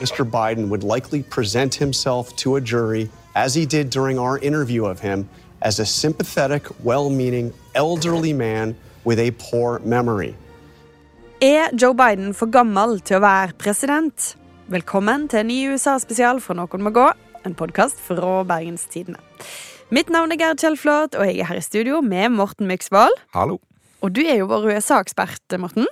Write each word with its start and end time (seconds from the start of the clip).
Mr. 0.00 0.24
Biden 0.24 0.68
would 0.68 0.84
likely 0.84 1.22
present 1.24 1.74
himself 1.74 2.34
to 2.36 2.54
a 2.56 2.60
jury, 2.60 3.10
as 3.34 3.54
he 3.54 3.66
did 3.66 3.90
during 3.90 4.18
our 4.18 4.38
interview 4.38 4.84
of 4.86 5.00
him, 5.00 5.28
as 5.62 5.80
a 5.80 5.86
sympathetic, 5.86 6.62
well 6.84 7.10
meaning, 7.10 7.52
elderly 7.74 8.32
man 8.32 8.76
with 9.04 9.18
a 9.18 9.32
poor 9.32 9.80
memory. 9.80 10.36
Er 11.42 11.70
Joe 11.74 11.94
Biden 11.94 12.32
for 12.34 12.46
gammel 12.46 13.00
til 13.00 13.18
å 13.18 13.24
være 13.26 13.56
president? 13.58 14.36
Velkommen 14.70 15.26
til 15.30 15.42
en 15.42 15.50
ny 15.50 15.58
USA-spesial 15.72 16.38
fra 16.42 16.54
Noen 16.54 16.82
må 16.86 16.94
gå, 16.94 17.08
en 17.42 17.58
podkast 17.58 17.98
fra 17.98 18.44
Bergenstidene. 18.46 19.18
Mitt 19.90 20.10
navn 20.14 20.30
er 20.34 20.38
Gerd 20.38 20.62
Kjellflot, 20.62 21.18
og 21.18 21.26
jeg 21.26 21.40
er 21.40 21.50
her 21.50 21.58
i 21.58 21.64
studio 21.64 22.02
med 22.04 22.36
Morten 22.36 22.70
Myksvold. 22.70 23.18
Hallo. 23.34 23.58
Og 24.04 24.14
du 24.14 24.22
er 24.22 24.42
jo 24.42 24.50
vår 24.50 24.70
USA-ekspert, 24.76 25.58
Morten. 25.58 25.90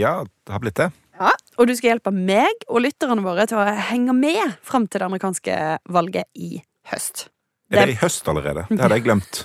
Ja, 0.00 0.22
det 0.24 0.56
har 0.56 0.62
blitt 0.62 0.80
det. 0.80 0.92
Ja, 1.18 1.32
Og 1.60 1.68
du 1.68 1.74
skal 1.76 1.92
hjelpe 1.92 2.12
meg 2.14 2.64
og 2.68 2.80
lytterne 2.86 3.22
våre 3.24 3.44
til 3.48 3.60
å 3.60 3.66
henge 3.90 4.14
med 4.16 4.56
fram 4.64 4.86
til 4.88 5.02
det 5.02 5.08
amerikanske 5.10 5.58
valget 5.92 6.28
i 6.34 6.62
høst. 6.92 7.26
Er 7.72 7.86
det 7.88 7.94
i 7.94 8.00
høst 8.02 8.26
allerede? 8.28 8.66
Det 8.68 8.80
hadde 8.80 8.98
jeg 8.98 9.06
glemt. 9.06 9.42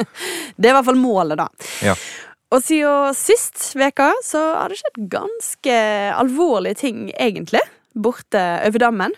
Det 0.58 0.66
er 0.66 0.72
i 0.72 0.76
hvert 0.76 0.88
fall 0.88 0.98
målet, 0.98 1.38
da. 1.38 1.46
Ja. 1.84 1.94
Og 2.54 2.62
siden 2.64 3.14
sist 3.14 3.74
veka 3.78 4.08
så 4.24 4.40
har 4.56 4.72
det 4.72 4.78
skjedd 4.80 5.02
ganske 5.12 5.76
alvorlige 6.16 6.80
ting, 6.80 7.08
egentlig. 7.20 7.62
Borte 7.94 8.42
over 8.66 8.82
dammen. 8.82 9.14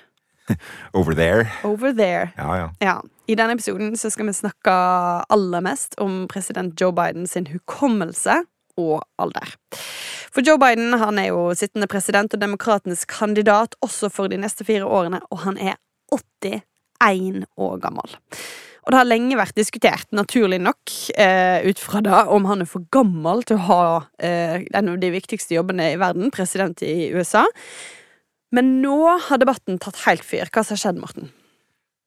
Over 0.99 1.15
there. 1.15 1.47
Over 1.65 1.93
there. 1.95 2.33
Ja, 2.37 2.57
ja. 2.59 2.69
Ja. 2.83 2.97
I 3.31 3.37
denne 3.39 3.55
episoden 3.55 3.93
så 3.97 4.11
skal 4.11 4.27
vi 4.27 4.35
snakke 4.35 4.73
aller 5.31 5.63
mest 5.63 5.95
om 6.03 6.25
president 6.29 6.75
Joe 6.81 6.91
Biden 6.97 7.29
sin 7.31 7.47
hukommelse 7.53 8.41
og 8.81 9.05
alder. 9.21 9.55
For 10.31 10.47
Joe 10.47 10.61
Biden 10.63 10.95
han 11.01 11.19
er 11.19 11.31
jo 11.33 11.51
sittende 11.59 11.91
president 11.91 12.35
og 12.35 12.43
demokratenes 12.43 13.05
kandidat 13.11 13.77
også 13.85 14.11
for 14.13 14.31
de 14.31 14.39
neste 14.41 14.67
fire 14.67 14.87
årene, 14.87 15.23
og 15.31 15.43
han 15.45 15.59
er 15.59 15.79
81 16.15 17.47
år 17.59 17.79
gammel. 17.83 18.19
Og 18.81 18.95
det 18.95 18.99
har 18.99 19.09
lenge 19.09 19.39
vært 19.39 19.59
diskutert, 19.59 20.07
naturlig 20.17 20.61
nok, 20.63 20.93
eh, 21.15 21.67
ut 21.69 21.79
fra 21.79 22.01
da 22.01 22.23
om 22.33 22.47
han 22.49 22.63
er 22.63 22.71
for 22.71 22.87
gammel 22.95 23.45
til 23.45 23.59
å 23.59 23.67
ha 23.67 23.83
eh, 24.19 24.65
en 24.75 24.95
av 24.95 24.97
de 25.03 25.11
viktigste 25.13 25.55
jobbene 25.55 25.93
i 25.93 25.99
verden, 26.01 26.33
president 26.35 26.81
i 26.83 27.11
USA. 27.13 27.45
Men 28.51 28.81
nå 28.83 28.97
har 29.29 29.39
debatten 29.39 29.79
tatt 29.79 30.01
helt 30.07 30.25
fyr. 30.27 30.49
Hva 30.51 30.65
som 30.65 30.75
har 30.75 30.83
skjedd, 30.85 31.03
Morten? 31.03 31.31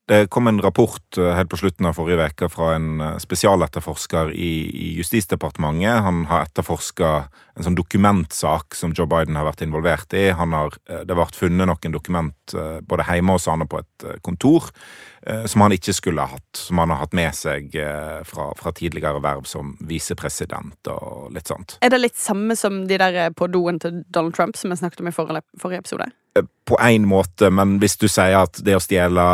Det 0.05 0.27
kom 0.27 0.47
en 0.47 0.61
rapport 0.61 1.17
eh, 1.17 1.31
helt 1.31 1.49
på 1.49 1.57
slutten 1.57 1.87
av 1.87 1.95
forrige 1.95 2.25
uke 2.27 2.49
fra 2.51 2.73
en 2.75 2.99
eh, 2.99 3.13
spesialetterforsker 3.23 4.33
i, 4.35 4.51
i 4.67 4.89
Justisdepartementet. 4.97 6.03
Han 6.03 6.25
har 6.27 6.43
etterforska 6.43 7.11
en 7.55 7.63
sånn 7.63 7.77
dokumentsak 7.77 8.75
som 8.75 8.91
Joe 8.91 9.07
Biden 9.07 9.37
har 9.39 9.47
vært 9.47 9.63
involvert 9.63 10.11
i. 10.19 10.25
Han 10.35 10.51
har, 10.57 10.75
eh, 10.89 11.05
det 11.07 11.15
har 11.15 11.21
vært 11.21 11.39
funnet 11.39 11.69
noen 11.71 11.95
dokument 11.95 12.55
både 12.83 13.05
hjemme 13.07 13.37
hos 13.37 13.47
han 13.47 13.63
og 13.63 13.69
på 13.71 13.79
et 13.79 14.05
kontor 14.25 14.65
som 15.47 15.61
han 15.63 15.71
ikke 15.71 15.93
skulle 15.95 16.19
ha 16.19 16.35
hatt. 16.35 16.59
Som 16.59 16.81
han 16.81 16.91
har 16.91 16.99
hatt 16.99 17.15
med 17.15 17.31
seg 17.37 17.71
fra, 18.27 18.49
fra 18.59 18.73
tidligere 18.75 19.21
verv 19.23 19.47
som 19.47 19.71
visepresident 19.87 20.91
og 20.91 21.31
litt 21.31 21.47
sånt. 21.47 21.77
Er 21.79 21.93
det 21.93 22.01
litt 22.01 22.19
samme 22.19 22.57
som 22.59 22.81
de 22.89 22.99
der 22.99 23.31
på 23.31 23.47
doen 23.47 23.79
til 23.79 24.03
Donald 24.11 24.35
Trump 24.35 24.59
som 24.59 24.73
vi 24.73 24.81
snakket 24.81 24.99
om 24.99 25.07
i 25.07 25.15
forrige, 25.15 25.45
forrige 25.63 25.85
episode? 25.85 26.09
På 26.67 26.75
én 26.83 27.07
måte, 27.07 27.47
men 27.55 27.77
hvis 27.79 27.95
du 28.01 28.09
sier 28.11 28.41
at 28.43 28.59
det 28.67 28.75
å 28.75 28.83
stjele 28.83 29.29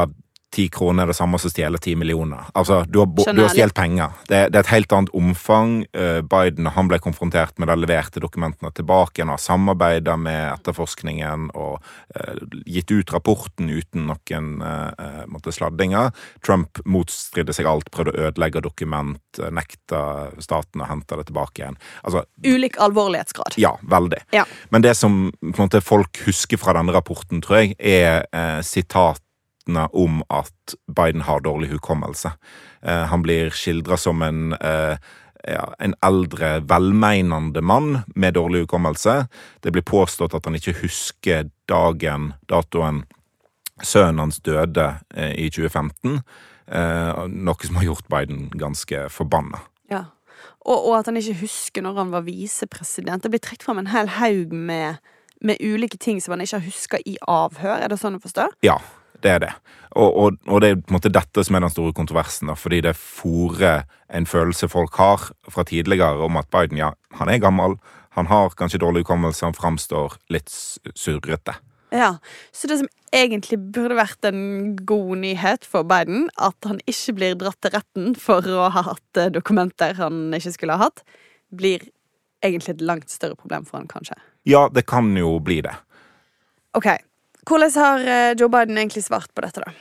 ti 0.53 0.65
kroner 0.73 1.03
er 1.05 1.11
det 1.11 1.17
samme 1.17 1.37
som 1.39 1.49
å 1.49 1.53
stjele 1.53 1.79
ti 1.81 1.93
millioner. 1.99 2.49
Altså, 2.57 2.81
du 2.89 2.99
har, 3.01 3.09
du 3.09 3.41
har 3.43 3.51
stjålet 3.53 3.75
penger. 3.77 4.15
Det, 4.29 4.41
det 4.49 4.59
er 4.59 4.63
et 4.63 4.71
helt 4.73 4.95
annet 4.95 5.13
omfang. 5.17 5.75
Eh, 5.93 6.19
Biden 6.25 6.69
han 6.73 6.89
ble 6.89 6.99
konfrontert 7.03 7.59
med 7.61 7.69
de 7.69 7.77
leverte 7.83 8.21
dokumentene 8.23 8.71
tilbake. 8.75 9.19
igjen, 9.19 9.31
har 9.33 9.41
samarbeida 9.41 10.17
med 10.17 10.41
etterforskningen 10.55 11.49
og 11.53 11.77
uh, 11.79 12.41
gitt 12.65 12.91
ut 12.91 13.13
rapporten 13.13 13.69
uten 13.69 14.07
noen 14.09 14.49
eh, 14.65 15.23
måtte 15.29 15.53
sladdinger. 15.53 16.11
Trump 16.45 16.81
motstridde 16.85 17.53
seg 17.55 17.69
alt, 17.69 17.91
prøvde 17.93 18.15
å 18.15 18.29
ødelegge 18.29 18.63
dokument, 18.65 19.41
nekta 19.53 20.01
staten 20.41 20.81
å 20.81 20.89
hente 20.89 21.19
det 21.19 21.27
tilbake 21.29 21.63
igjen. 21.63 21.79
Altså, 22.03 22.25
Ulik 22.45 22.79
alvorlighetsgrad. 22.81 23.57
ja, 23.61 23.75
veldig. 23.81 24.23
Ja. 24.35 24.45
Men 24.73 24.85
det 24.85 24.95
som 24.97 25.29
måte, 25.41 25.81
folk 25.85 26.21
husker 26.25 26.59
fra 26.59 26.75
denne 26.77 26.95
rapporten, 26.95 27.43
tror 27.45 27.61
jeg, 27.61 27.75
er 27.79 28.25
eh, 28.33 28.59
sitatene 29.69 29.89
om 29.93 30.23
at 30.29 30.75
Biden 30.87 31.21
har 31.21 31.41
dårlig 31.41 31.69
hukommelse. 31.69 32.31
Eh, 32.81 33.05
han 33.07 33.21
blir 33.21 33.49
skildra 33.51 33.97
som 33.97 34.21
en 34.21 34.53
eh, 34.53 34.97
ja, 35.47 35.73
en 35.79 35.95
eldre, 36.03 36.59
velmeinende 36.67 37.61
mann 37.61 38.01
med 38.15 38.33
dårlig 38.33 38.65
hukommelse. 38.65 39.27
Det 39.61 39.71
blir 39.71 39.83
påstått 39.83 40.33
at 40.33 40.45
han 40.45 40.55
ikke 40.55 40.81
husker 40.81 41.49
dagen, 41.67 42.33
datoen, 42.49 43.05
sønnen 43.81 44.19
hans 44.19 44.41
døde 44.41 44.99
eh, 45.15 45.31
i 45.39 45.49
2015. 45.49 46.21
Eh, 46.67 47.27
noe 47.27 47.65
som 47.65 47.75
har 47.79 47.85
gjort 47.85 48.09
Biden 48.09 48.49
ganske 48.51 49.09
forbanna. 49.09 49.59
Ja. 49.89 50.09
Og, 50.65 50.89
og 50.89 50.99
at 50.99 51.07
han 51.07 51.17
ikke 51.17 51.39
husker 51.39 51.81
når 51.81 51.95
han 51.95 52.11
var 52.11 52.27
visepresident. 52.27 53.23
Det 53.23 53.31
blir 53.31 53.39
trukket 53.39 53.63
fram 53.63 53.79
en 53.79 53.93
hel 53.93 54.11
haug 54.19 54.51
med, 54.51 54.99
med 55.41 55.63
ulike 55.63 55.97
ting 55.97 56.19
som 56.21 56.35
han 56.35 56.43
ikke 56.43 56.59
har 56.59 56.67
huska 56.67 56.99
i 57.05 57.15
avhør. 57.23 57.79
Er 57.79 57.87
det 57.87 58.01
sånn 58.03 58.19
å 58.19 58.23
forstå? 58.23 58.51
Ja, 58.67 58.81
det 59.23 59.31
er 59.35 59.43
det. 59.45 59.53
Og, 59.97 60.09
og, 60.17 60.35
og 60.47 60.61
det 60.61 60.69
er 60.69 60.81
på 60.81 60.91
en 60.91 60.97
måte 60.99 61.11
dette 61.13 61.43
som 61.45 61.57
er 61.57 61.63
den 61.65 61.73
store 61.73 61.95
kontroversen, 61.97 62.51
da, 62.51 62.55
fordi 62.57 62.81
det 62.85 62.97
fòrer 62.97 63.87
en 64.13 64.27
følelse 64.29 64.69
folk 64.69 64.97
har 65.01 65.29
fra 65.49 65.65
tidligere 65.65 66.25
om 66.25 66.37
at 66.37 66.49
Biden, 66.53 66.77
ja, 66.77 66.91
han 67.17 67.29
er 67.29 67.41
gammel, 67.41 67.77
han 68.17 68.29
har 68.29 68.53
kanskje 68.57 68.81
dårlig 68.81 69.03
hukommelse, 69.05 69.45
han 69.45 69.57
framstår 69.57 70.17
litt 70.33 70.53
surrete. 70.97 71.57
Ja. 71.93 72.17
Så 72.53 72.69
det 72.69 72.79
som 72.81 72.89
egentlig 73.15 73.57
burde 73.73 73.97
vært 73.97 74.25
en 74.29 74.75
god 74.85 75.15
nyhet 75.23 75.65
for 75.65 75.87
Biden, 75.89 76.27
at 76.37 76.57
han 76.69 76.81
ikke 76.89 77.15
blir 77.17 77.37
dratt 77.39 77.57
til 77.63 77.73
retten 77.73 78.13
for 78.19 78.45
å 78.45 78.69
ha 78.73 78.85
hatt 78.91 79.17
eh, 79.21 79.31
dokumenter 79.33 79.97
han 79.97 80.27
ikke 80.37 80.53
skulle 80.53 80.77
ha 80.77 80.89
hatt, 80.89 81.01
blir 81.49 81.87
egentlig 82.45 82.77
et 82.77 82.85
langt 82.85 83.09
større 83.11 83.37
problem 83.39 83.65
for 83.65 83.79
han, 83.79 83.89
kanskje. 83.89 84.17
Ja, 84.47 84.67
det 84.73 84.85
kan 84.89 85.09
jo 85.17 85.37
bli 85.43 85.59
det. 85.65 85.73
Ok. 86.77 86.91
Hvordan 87.49 87.71
har 87.75 87.99
eh, 88.05 88.35
Joe 88.39 88.49
Biden 88.49 88.77
egentlig 88.77 89.03
svart 89.03 89.33
på 89.33 89.41
dette, 89.41 89.63
da? 89.65 89.73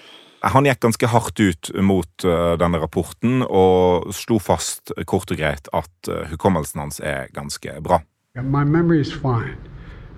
Han 0.54 0.64
gikk 0.64 0.80
ganske 0.80 1.08
hardt 1.10 1.40
ut 1.40 1.70
mot 1.82 2.24
eh, 2.24 2.52
denne 2.60 2.78
rapporten 2.80 3.42
og 3.44 4.12
slo 4.14 4.38
fast 4.40 4.94
kort 5.10 5.32
og 5.34 5.40
greit 5.40 5.68
at 5.76 6.08
eh, 6.08 6.28
hukommelsen 6.30 6.80
hans 6.80 7.00
er 7.04 7.28
ganske 7.34 7.74
bra. 7.84 8.00
Yeah, 8.36 8.46
My 8.46 8.64
memory 8.64 9.00
is 9.00 9.12
fine. 9.12 9.58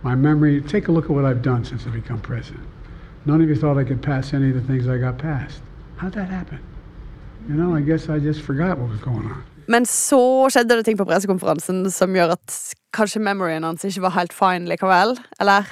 My 0.05 0.15
memory, 0.15 0.61
take 0.61 0.89
a 0.89 0.93
look 0.93 1.11
at 1.11 1.11
what 1.11 1.25
I've 1.25 1.43
done 1.43 1.65
since 1.65 1.87
I've 1.87 1.97
become 2.03 2.21
president. 2.21 2.65
None 3.27 3.43
of 3.43 3.49
you 3.51 3.57
thought 3.57 3.77
I 3.77 3.85
could 3.85 4.03
pass 4.03 4.33
any 4.33 4.51
of 4.51 4.55
the 4.55 4.67
things 4.67 4.87
I 4.87 4.99
got 4.99 5.19
passed. 5.19 5.63
How'd 5.97 6.15
that 6.15 6.31
happen? 6.31 6.61
You 7.49 7.55
know, 7.55 7.75
I 7.77 7.81
guess 7.81 8.09
I 8.09 8.19
just 8.19 8.41
forgot 8.41 8.79
what 8.79 8.91
was 8.91 9.01
going 9.01 9.27
on. 9.27 9.43
Men 9.67 9.87
så 9.87 10.49
skjedde 10.51 10.77
det 10.77 10.85
ting 10.85 10.99
på 10.99 11.05
pressekonferansen 11.07 11.85
som 11.91 12.15
gjør 12.17 12.33
at 12.35 12.55
kanskje 12.97 13.21
memoryen 13.23 13.65
hans 13.65 13.85
ikke 13.87 14.03
var 14.03 14.17
helt 14.17 14.33
fine 14.35 14.67
likevel, 14.71 15.15
eller? 15.41 15.69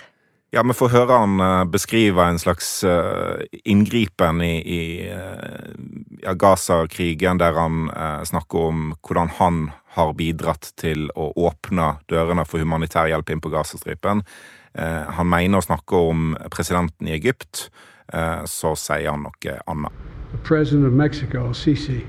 Ja, 0.51 0.63
vi 0.65 0.73
får 0.73 0.89
høre 0.95 1.17
han 1.21 1.41
eh, 1.45 1.65
beskrive 1.69 2.25
en 2.25 2.39
slags 2.41 2.69
eh, 2.85 3.43
inngripen 3.69 4.41
i, 4.41 4.55
i 4.65 4.85
eh, 5.13 5.75
ja, 6.23 6.33
Gaza-krigen, 6.33 7.37
der 7.43 7.53
han 7.53 7.91
eh, 7.93 8.23
snakker 8.25 8.71
om 8.71 8.87
hvordan 9.05 9.29
han 9.37 9.59
har 9.99 10.15
bidratt 10.17 10.71
til 10.81 11.11
å 11.13 11.27
åpne 11.37 11.99
dørene 12.09 12.47
for 12.49 12.65
humanitær 12.65 13.11
hjelp 13.13 13.35
inn 13.35 13.43
på 13.45 13.53
Gazastripen. 13.53 14.25
Eh, 14.73 15.05
han 15.19 15.29
mener 15.29 15.61
å 15.61 15.67
snakke 15.67 16.01
om 16.15 16.33
presidenten 16.55 17.13
i 17.13 17.19
Egypt, 17.19 17.67
eh, 18.15 18.41
så 18.49 18.73
sier 18.73 19.11
han 19.11 19.29
noe 19.29 19.59
annet. 19.69 20.01
President 20.49 20.89
of 20.89 20.97
Mexico, 20.97 21.53
Sisi, 21.53 22.07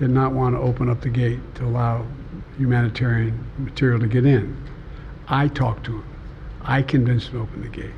did 0.00 0.08
not 0.08 0.32
want 0.32 0.56
to 0.56 0.60
open 0.64 0.88
up 0.88 1.02
the 1.02 1.12
gate 1.12 1.40
to 1.60 1.68
allow 1.68 2.06
humanitarian 2.56 3.44
material 3.58 4.00
to 4.00 4.08
get 4.08 4.24
in. 4.24 4.56
I 5.28 5.48
talked 5.48 5.84
to 5.84 6.00
him. 6.00 6.13
I 6.66 6.82
convinced 6.82 7.28
him 7.30 7.38
to 7.38 7.42
open 7.44 7.62
the 7.62 7.68
gate. 7.82 7.94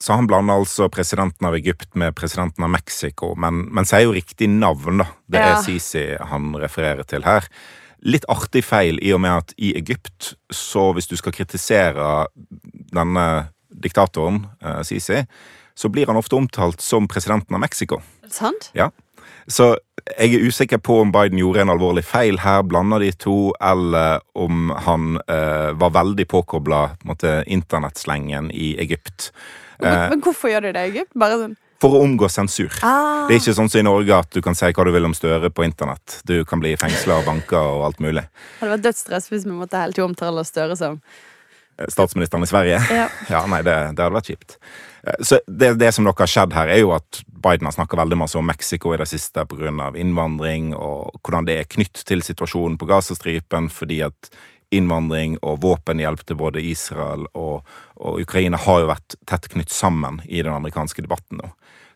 Så 0.00 0.12
han 0.14 0.26
blander 0.30 0.54
altså 0.54 0.86
presidenten 0.88 1.46
av 1.48 1.56
Egypt 1.58 1.96
med 1.98 2.14
presidenten 2.14 2.62
av 2.64 2.70
Mexico, 2.70 3.32
men, 3.34 3.64
men 3.74 3.84
sier 3.88 4.04
jo 4.06 4.12
riktig 4.14 4.46
navn, 4.48 5.00
da. 5.02 5.08
Det 5.26 5.40
Ja. 5.40 5.56
er 5.56 5.62
Sisi 5.64 6.04
han 6.20 6.52
refererer 6.54 7.02
til 7.02 7.22
her. 7.26 7.48
Litt 8.06 8.24
artig 8.30 8.62
feil 8.62 9.00
i 9.02 9.10
og 9.12 9.20
med 9.20 9.30
at 9.30 9.54
i 9.58 9.72
Egypt, 9.74 10.34
så 10.52 10.92
hvis 10.94 11.08
du 11.10 11.16
skal 11.16 11.32
kritisere 11.34 12.26
denne 12.94 13.48
diktatoren, 13.74 14.46
eh, 14.62 14.82
Sisi, 14.86 15.26
så 15.74 15.90
blir 15.90 16.06
han 16.06 16.16
ofte 16.16 16.36
omtalt 16.38 16.80
som 16.80 17.08
presidenten 17.08 17.54
av 17.54 17.60
Mexico. 17.60 17.96
Er 18.22 18.28
det 18.28 18.32
sant? 18.34 18.70
Ja. 18.74 18.90
Så 19.48 19.70
jeg 20.18 20.34
er 20.36 20.44
usikker 20.48 20.80
på 20.84 20.98
om 21.02 21.12
Biden 21.12 21.38
gjorde 21.40 21.62
en 21.64 21.70
alvorlig 21.72 22.02
feil 22.04 22.38
her, 22.42 22.62
blanda 22.68 22.98
de 23.00 23.08
to, 23.16 23.52
eller 23.64 24.20
om 24.36 24.68
han 24.86 25.16
eh, 25.24 25.70
var 25.80 25.94
veldig 25.96 26.26
påkobla 26.28 26.82
internettslengen 27.46 28.50
i 28.50 28.74
Egypt. 28.80 29.30
Men, 29.80 30.08
men 30.12 30.20
hvorfor 30.24 30.50
gjør 30.52 30.68
de 30.68 30.72
det 30.76 30.84
i 30.84 30.90
Egypt? 30.92 31.12
Bare 31.18 31.38
sånn 31.40 31.56
For 31.78 31.94
å 31.94 32.00
omgå 32.02 32.26
sensur. 32.32 32.72
ah, 32.82 33.28
Det 33.28 33.36
er 33.36 33.40
ikke 33.40 33.54
sånn 33.54 33.70
som 33.70 33.78
i 33.80 33.86
Norge 33.86 34.16
at 34.16 34.32
du 34.34 34.40
kan 34.42 34.56
si 34.58 34.66
hva 34.74 34.84
du 34.84 34.90
vil 34.90 35.06
om 35.06 35.14
Støre 35.14 35.50
på 35.54 35.62
internett. 35.64 36.20
Du 36.26 36.40
kan 36.48 36.58
bli 36.58 36.72
fengsla 36.80 37.20
og 37.20 37.28
banker 37.28 37.60
og 37.78 37.84
alt 37.86 38.00
mulig. 38.02 38.24
Det 38.26 38.64
hadde 38.64 38.72
vært 38.74 38.86
dødsstress 38.88 39.30
hvis 39.30 39.46
vi 39.46 39.54
måtte 39.54 39.78
hele 39.78 39.94
tiden 39.94 40.10
omtale 40.10 40.42
Støre 40.48 40.74
som 40.80 40.98
statsministeren 41.88 42.42
i 42.42 42.50
Sverige. 42.50 42.80
Ja. 42.90 43.06
Ja, 43.34 43.44
nei, 43.46 43.62
det, 43.62 43.76
det 43.94 44.02
hadde 44.02 44.16
vært 44.18 44.32
kjipt. 44.32 44.58
Eh, 45.02 45.18
Så 45.20 45.40
det, 45.46 45.74
det 45.78 45.92
som 45.92 46.04
nok 46.04 46.18
har 46.18 46.30
skjedd 46.30 46.54
her, 46.56 46.68
er 46.68 46.82
jo 46.82 46.92
at 46.96 47.22
Biden 47.26 47.68
har 47.68 47.76
snakka 47.76 47.96
veldig 47.96 48.18
masse 48.18 48.38
om 48.38 48.46
Mexico 48.46 48.94
i 48.94 49.00
det 49.00 49.08
siste 49.08 49.46
pga. 49.46 49.92
innvandring, 49.96 50.74
og 50.74 51.20
hvordan 51.22 51.46
det 51.46 51.58
er 51.58 51.64
knytt 51.70 52.04
til 52.04 52.22
situasjonen 52.22 52.78
på 52.78 52.86
Gazastripen, 52.86 53.68
fordi 53.70 54.02
at 54.02 54.30
innvandring 54.70 55.38
og 55.42 55.62
våpenhjelp 55.62 56.26
til 56.26 56.36
både 56.36 56.60
Israel 56.60 57.24
og, 57.34 57.64
og 57.96 58.20
Ukraina 58.20 58.58
har 58.60 58.82
jo 58.82 58.90
vært 58.90 59.16
tett 59.26 59.48
knytt 59.48 59.70
sammen 59.72 60.20
i 60.26 60.42
den 60.42 60.52
amerikanske 60.52 61.02
debatten 61.02 61.40
nå. 61.40 61.48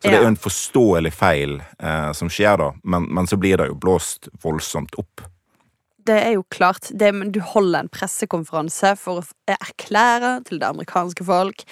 Så 0.03 0.09
det 0.09 0.17
er 0.17 0.25
jo 0.25 0.31
en 0.33 0.41
forståelig 0.41 1.13
feil 1.15 1.53
eh, 1.79 2.09
som 2.11 2.27
skjer 2.27 2.57
da, 2.59 2.73
men, 2.83 3.05
men 3.13 3.29
så 3.29 3.37
blir 3.39 3.61
det 3.61 3.69
jo 3.69 3.77
blåst 3.79 4.27
voldsomt 4.43 4.97
opp. 4.99 5.23
Det 6.07 6.15
er 6.19 6.33
jo 6.35 6.43
klart. 6.51 6.89
Det, 6.99 7.11
du 7.33 7.39
holder 7.53 7.85
en 7.85 7.91
pressekonferanse 7.91 8.93
for 8.99 9.21
å 9.21 9.55
erklære 9.55 10.35
til 10.49 10.59
det 10.59 10.67
amerikanske 10.67 11.25
folk. 11.27 11.63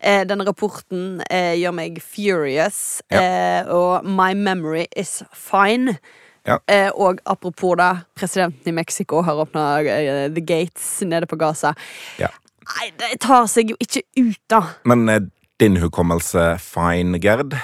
Eh, 0.00 0.22
denne 0.28 0.46
rapporten 0.48 1.20
eh, 1.28 1.52
gjør 1.60 1.76
meg 1.76 2.00
furious, 2.04 3.02
eh, 3.12 3.68
og 3.68 4.06
my 4.08 4.32
memory 4.38 4.86
is 4.96 5.22
fine. 5.32 5.98
Ja. 6.44 6.58
Eh, 6.68 6.90
og 6.92 7.20
apropos 7.28 7.76
da, 7.80 7.90
presidenten 8.16 8.68
i 8.68 8.76
Mexico 8.76 9.22
har 9.24 9.40
åpna 9.44 9.66
eh, 9.80 10.26
The 10.32 10.44
Gates 10.44 10.88
nede 11.04 11.28
på 11.28 11.38
Gaza. 11.40 11.74
Ja. 12.20 12.32
Nei, 12.64 12.90
det 13.00 13.18
tar 13.20 13.48
seg 13.52 13.74
jo 13.74 13.80
ikke 13.80 14.04
ut, 14.16 14.40
da. 14.48 14.62
Men 14.88 15.08
din 15.60 15.76
hukommelse 15.82 16.54
fine, 16.60 17.20
Gerd? 17.20 17.56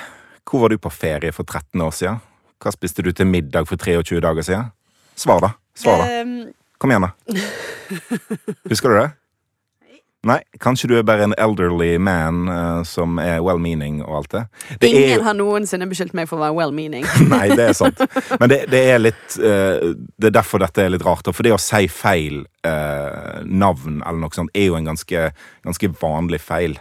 Hvor 0.45 0.65
var 0.65 0.73
du 0.73 0.81
på 0.83 0.93
ferie 0.93 1.33
for 1.33 1.49
13 1.49 1.81
år 1.81 1.95
siden? 1.97 2.21
Hva 2.61 2.73
spiste 2.75 3.05
du 3.07 3.13
til 3.17 3.29
middag 3.29 3.69
for 3.71 3.81
23 3.81 4.21
dager 4.21 4.45
siden? 4.45 4.73
Svar, 5.17 5.41
da. 5.45 5.55
Svar, 5.79 6.05
da. 6.05 6.21
Eh, 6.21 6.51
Kom 6.81 6.93
igjen, 6.93 7.05
da. 7.05 7.41
Husker 8.71 8.89
du 8.89 8.97
det? 8.97 9.11
Nei, 10.29 10.37
kanskje 10.61 10.89
du 10.91 10.99
er 10.99 11.05
bare 11.09 11.25
en 11.25 11.33
elderly 11.41 11.95
man 11.97 12.43
uh, 12.45 12.83
som 12.85 13.17
er 13.23 13.39
well-meaning 13.41 14.03
og 14.05 14.19
alt 14.19 14.35
det. 14.35 14.43
det 14.83 14.91
ingen 14.91 15.15
er... 15.15 15.23
har 15.25 15.37
noensinne 15.39 15.89
beskyldt 15.89 16.13
meg 16.17 16.29
for 16.29 16.37
å 16.37 16.43
være 16.43 16.57
well-meaning. 16.59 17.07
Nei, 17.33 17.47
det 17.57 17.71
er 17.71 17.79
sant. 17.79 18.03
Men 18.37 18.53
det, 18.53 18.59
det 18.69 18.83
er 18.93 19.01
litt 19.01 19.39
uh, 19.41 19.97
Det 20.21 20.29
er 20.29 20.37
derfor 20.37 20.61
dette 20.61 20.85
er 20.85 20.93
litt 20.93 21.07
rart. 21.07 21.31
For 21.33 21.47
det 21.47 21.55
å 21.57 21.61
si 21.63 21.89
feil 21.89 22.43
uh, 22.69 23.41
navn 23.49 24.03
eller 24.03 24.21
noe 24.21 24.37
sånt 24.37 24.53
er 24.53 24.69
jo 24.69 24.77
en 24.77 24.93
ganske, 24.93 25.25
ganske 25.65 25.93
vanlig 26.03 26.43
feil. 26.45 26.77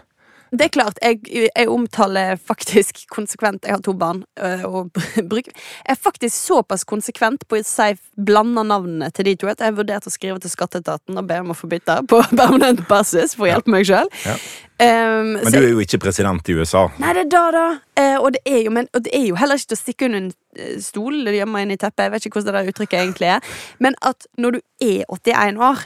Det 0.51 0.66
er 0.66 0.72
klart, 0.74 1.00
jeg, 1.04 1.19
jeg 1.30 1.69
omtaler 1.69 2.40
faktisk 2.42 3.04
konsekvent 3.13 3.68
Jeg 3.68 3.75
har 3.75 3.84
to 3.86 3.94
barn, 3.94 4.24
øh, 4.42 4.63
og 4.66 4.90
bruker 5.31 5.51
Jeg 5.54 5.94
er 5.94 6.00
faktisk 6.00 6.36
såpass 6.36 6.86
konsekvent 6.90 7.46
på 7.50 7.60
å 7.60 7.66
si 7.66 7.92
blanda 8.18 8.63
navnene 8.66 9.12
til 9.13 9.30
de 9.30 9.36
to 9.40 9.51
at 9.51 9.62
jeg 9.62 9.72
har 9.72 9.78
vurdert 9.78 10.07
å 10.10 10.13
skrive 10.13 10.40
til 10.42 10.51
skatteetaten 10.54 11.19
og 11.19 11.28
be 11.30 11.38
om 11.44 11.54
å 11.54 11.57
få 11.57 11.69
bytte 11.69 12.00
på 12.10 12.22
permanent 12.42 12.81
basis 12.90 13.36
for 13.38 13.48
å 13.48 13.51
hjelpe 13.54 13.74
meg 13.74 13.88
sjøl. 13.90 14.10
Ja. 14.25 14.36
Men 14.80 15.51
du 15.51 15.57
er 15.60 15.72
jo 15.74 15.81
ikke 15.84 16.00
president 16.00 16.48
i 16.50 16.56
USA. 16.56 16.86
Nei, 17.02 17.12
det 17.18 17.25
er 17.25 17.31
da, 17.34 17.44
da. 17.52 17.66
Eh, 18.00 18.16
og, 18.16 18.31
det 18.38 18.42
er 18.48 18.62
jo, 18.63 18.74
men, 18.75 18.88
og 18.95 19.04
det 19.04 19.12
er 19.16 19.25
jo 19.28 19.38
heller 19.40 19.60
ikke 19.60 19.74
til 19.74 19.78
å 19.78 19.81
stikke 19.81 20.07
under 20.07 20.22
en 20.22 20.31
eh, 20.56 20.75
stol 20.84 21.18
eller 21.18 21.36
gjemme 21.36 21.63
inn 21.66 21.74
i 21.75 21.80
teppet. 21.80 22.06
Jeg 22.06 22.13
vet 22.16 22.28
ikke 22.30 22.40
hvordan 22.40 22.56
det 22.56 22.74
uttrykket 22.74 23.00
egentlig 23.02 23.31
er. 23.36 23.54
Men 23.84 23.98
at 24.07 24.30
når 24.40 24.57
du 24.57 24.62
er 24.88 25.04
81 25.12 25.60
år, 25.69 25.84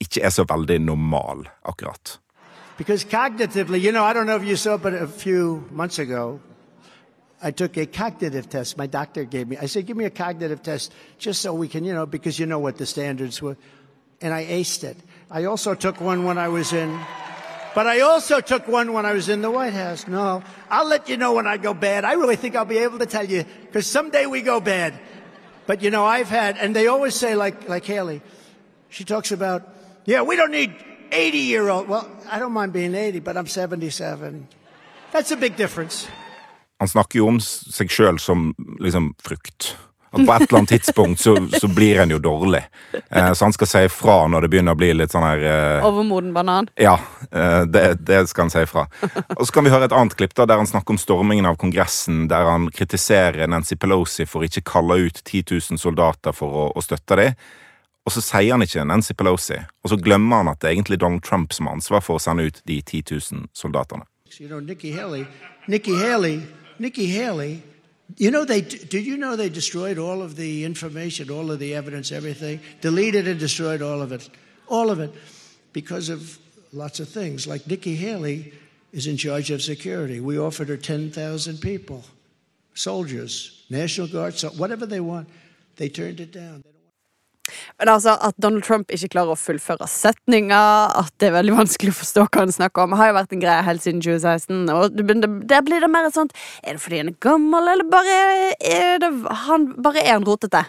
ikke 0.00 0.22
er 0.22 0.30
så 0.30 0.44
veldig 0.44 0.78
normal, 0.78 1.48
akkurat. 1.64 2.20
Because 2.78 3.04
cognitively, 3.04 3.78
you 3.78 3.92
know, 3.92 4.04
I 4.04 4.12
don't 4.14 4.26
know 4.26 4.36
if 4.36 4.48
you 4.48 4.56
saw, 4.56 4.76
but 4.76 4.94
a 4.94 5.06
few 5.06 5.62
months 5.70 5.98
ago, 5.98 6.40
I 7.42 7.50
took 7.50 7.76
a 7.76 7.86
cognitive 7.86 8.48
test. 8.48 8.78
My 8.78 8.86
doctor 8.86 9.24
gave 9.24 9.48
me. 9.48 9.56
I 9.62 9.66
said, 9.66 9.86
"Give 9.86 9.96
me 9.96 10.04
a 10.04 10.10
cognitive 10.10 10.62
test, 10.62 10.92
just 11.18 11.40
so 11.40 11.54
we 11.54 11.68
can, 11.68 11.84
you 11.84 11.94
know, 11.94 12.06
because 12.06 12.38
you 12.38 12.46
know 12.46 12.58
what 12.58 12.76
the 12.76 12.86
standards 12.86 13.42
were." 13.42 13.56
And 14.22 14.34
I 14.34 14.44
aced 14.44 14.84
it. 14.84 14.96
I 15.30 15.44
also 15.44 15.74
took 15.74 16.00
one 16.00 16.24
when 16.24 16.38
I 16.38 16.48
was 16.48 16.72
in, 16.72 16.98
but 17.74 17.86
I 17.86 18.00
also 18.00 18.40
took 18.40 18.68
one 18.68 18.92
when 18.92 19.06
I 19.06 19.12
was 19.12 19.28
in 19.28 19.42
the 19.42 19.50
White 19.50 19.72
House. 19.72 20.06
No, 20.06 20.42
I'll 20.70 20.88
let 20.88 21.08
you 21.08 21.16
know 21.16 21.34
when 21.34 21.46
I 21.46 21.56
go 21.56 21.74
bad. 21.74 22.04
I 22.04 22.12
really 22.12 22.36
think 22.36 22.54
I'll 22.54 22.64
be 22.64 22.78
able 22.84 22.98
to 22.98 23.06
tell 23.06 23.24
you 23.24 23.44
because 23.66 23.86
someday 23.86 24.26
we 24.26 24.42
go 24.42 24.60
bad. 24.60 24.92
But 25.66 25.82
you 25.82 25.90
know, 25.90 26.04
I've 26.04 26.28
had, 26.28 26.56
and 26.58 26.74
they 26.74 26.88
always 26.88 27.14
say, 27.14 27.34
like 27.34 27.68
like 27.68 27.84
Haley, 27.84 28.20
she 28.88 29.04
talks 29.04 29.32
about, 29.32 29.62
yeah, 30.06 30.22
we 30.22 30.36
don't 30.36 30.52
need 30.52 30.70
80 31.12 31.38
year 31.38 31.68
old. 31.68 31.88
Well, 31.88 32.06
I 32.30 32.38
don't 32.38 32.52
mind 32.52 32.72
being 32.72 32.94
80, 32.94 33.20
but 33.20 33.36
I'm 33.36 33.46
77. 33.46 34.46
That's 35.12 35.32
a 35.32 35.36
big 35.36 35.56
difference. 35.56 36.08
Han 36.78 36.88
snakker 36.88 37.18
jo 37.18 37.28
om 37.28 37.38
seg 37.40 37.90
sjøl 37.92 38.18
som 38.18 38.54
liksom 38.80 39.12
frukt. 39.20 39.74
At 40.10 40.24
på 40.26 40.32
et 40.32 40.42
eller 40.42 40.58
annet 40.58 40.72
tidspunkt 40.72 41.20
så, 41.20 41.36
så 41.60 41.68
blir 41.70 42.00
en 42.02 42.10
jo 42.10 42.18
dårlig. 42.18 42.62
Eh, 43.10 43.32
så 43.32 43.44
han 43.44 43.52
skal 43.54 43.68
si 43.70 43.82
ifra 43.86 44.16
når 44.26 44.42
det 44.42 44.48
begynner 44.50 44.74
å 44.74 44.78
bli 44.80 44.88
litt 44.96 45.12
sånn 45.14 45.22
her 45.22 45.44
eh, 45.46 45.84
overmoden 45.86 46.32
banan. 46.34 46.70
Ja, 46.80 46.96
eh, 47.30 47.62
det, 47.70 47.84
det 48.08 48.24
skal 48.32 48.48
han 48.48 48.54
si 48.54 48.64
ifra. 48.64 48.88
Og 49.36 49.44
så 49.46 49.54
kan 49.54 49.68
vi 49.68 49.70
høre 49.70 49.86
et 49.86 49.94
annet 49.94 50.16
klipp 50.18 50.34
da, 50.34 50.48
der 50.50 50.58
han 50.58 50.70
snakker 50.70 50.96
om 50.96 50.98
stormingen 50.98 51.46
av 51.46 51.60
Kongressen, 51.60 52.24
der 52.32 52.48
han 52.48 52.66
kritiserer 52.74 53.46
Nancy 53.46 53.78
Pelosi 53.78 54.26
for 54.26 54.46
ikke 54.46 54.64
kalle 54.72 54.98
ut 55.04 55.22
10 55.22 55.44
000 55.52 55.78
soldater 55.78 56.34
for 56.34 56.58
å, 56.64 56.66
å 56.74 56.82
støtte 56.82 57.20
dem. 57.20 57.38
Og 58.04 58.12
så 58.14 58.22
sier 58.24 58.54
han 58.54 58.62
ikke 58.64 58.84
Nancy 58.88 59.12
Pelosi, 59.12 59.58
og 59.82 59.92
så 59.92 59.96
glemmer 60.00 60.40
han 60.40 60.48
at 60.48 60.60
det 60.62 60.68
er 60.68 60.72
egentlig 60.78 61.00
Donald 61.00 61.22
Trump 61.22 61.52
som 61.52 61.66
har 61.66 61.76
ansvar 61.76 62.00
for 62.00 62.16
å 62.16 62.22
sende 62.22 62.46
ut 62.48 62.62
de 62.66 62.80
10 62.80 63.02
000 63.10 63.50
soldatene. 63.54 64.06
You 64.38 64.48
know, 64.48 64.60
Nikki 64.60 64.92
Haley, 64.92 65.26
Nikki 65.68 65.96
Haley, 65.98 66.40
Nikki 66.78 67.06
Haley. 67.06 67.62
You 68.18 68.30
know 68.30 68.44
they 68.44 68.60
did 68.60 69.06
you 69.06 69.16
know 69.16 69.36
they 69.36 69.48
destroyed 69.48 69.98
all 69.98 70.22
of 70.22 70.36
the 70.36 70.64
information, 70.64 71.30
all 71.30 71.50
of 71.50 71.58
the 71.58 71.74
evidence, 71.74 72.10
everything, 72.10 72.60
deleted 72.80 73.28
and 73.28 73.38
destroyed 73.38 73.82
all 73.82 74.02
of 74.02 74.12
it, 74.12 74.28
all 74.66 74.90
of 74.90 74.98
it, 74.98 75.10
because 75.72 76.08
of 76.08 76.38
lots 76.72 77.00
of 77.00 77.08
things. 77.08 77.46
Like 77.46 77.66
Nikki 77.66 77.94
Haley 77.96 78.52
is 78.92 79.06
in 79.06 79.16
charge 79.16 79.50
of 79.50 79.62
security. 79.62 80.20
We 80.20 80.38
offered 80.38 80.68
her 80.68 80.76
ten 80.76 81.10
thousand 81.10 81.60
people, 81.60 82.04
soldiers, 82.74 83.64
National 83.68 84.08
Guard, 84.08 84.38
so 84.38 84.48
whatever 84.50 84.86
they 84.86 85.00
want. 85.00 85.28
They 85.76 85.88
turned 85.88 86.20
it 86.20 86.32
down. 86.32 86.64
Men 87.78 87.88
altså, 87.88 88.14
At 88.20 88.36
Donald 88.42 88.62
Trump 88.66 88.90
ikke 88.92 89.10
klarer 89.14 89.34
å 89.34 89.38
fullføre 89.38 89.86
setninger, 89.90 90.94
at 91.00 91.12
det 91.20 91.30
er 91.30 91.36
veldig 91.38 91.56
vanskelig 91.56 91.94
å 91.94 91.98
forstå 92.00 92.26
hva 92.26 92.44
han 92.44 92.54
snakker 92.54 92.84
om, 92.84 92.96
har 92.98 93.10
jo 93.10 93.16
vært 93.18 93.34
en 93.36 93.42
greie 93.42 93.66
helt 93.66 93.84
siden 93.84 94.02
2016. 94.04 94.70
Og 94.74 94.98
Der 95.50 95.64
blir 95.66 95.82
det 95.82 95.90
mer 95.90 96.08
et 96.08 96.16
sånt 96.16 96.34
Er 96.62 96.76
det 96.76 96.82
fordi 96.82 97.00
han 97.02 97.12
er 97.12 97.18
gammel, 97.22 97.70
eller 97.74 97.88
bare 97.90 98.18
er 98.60 99.00
det 99.02 99.10
han, 99.46 99.68
bare 99.82 100.04
er 100.04 100.12
han 100.14 100.26
rotete? 100.26 100.64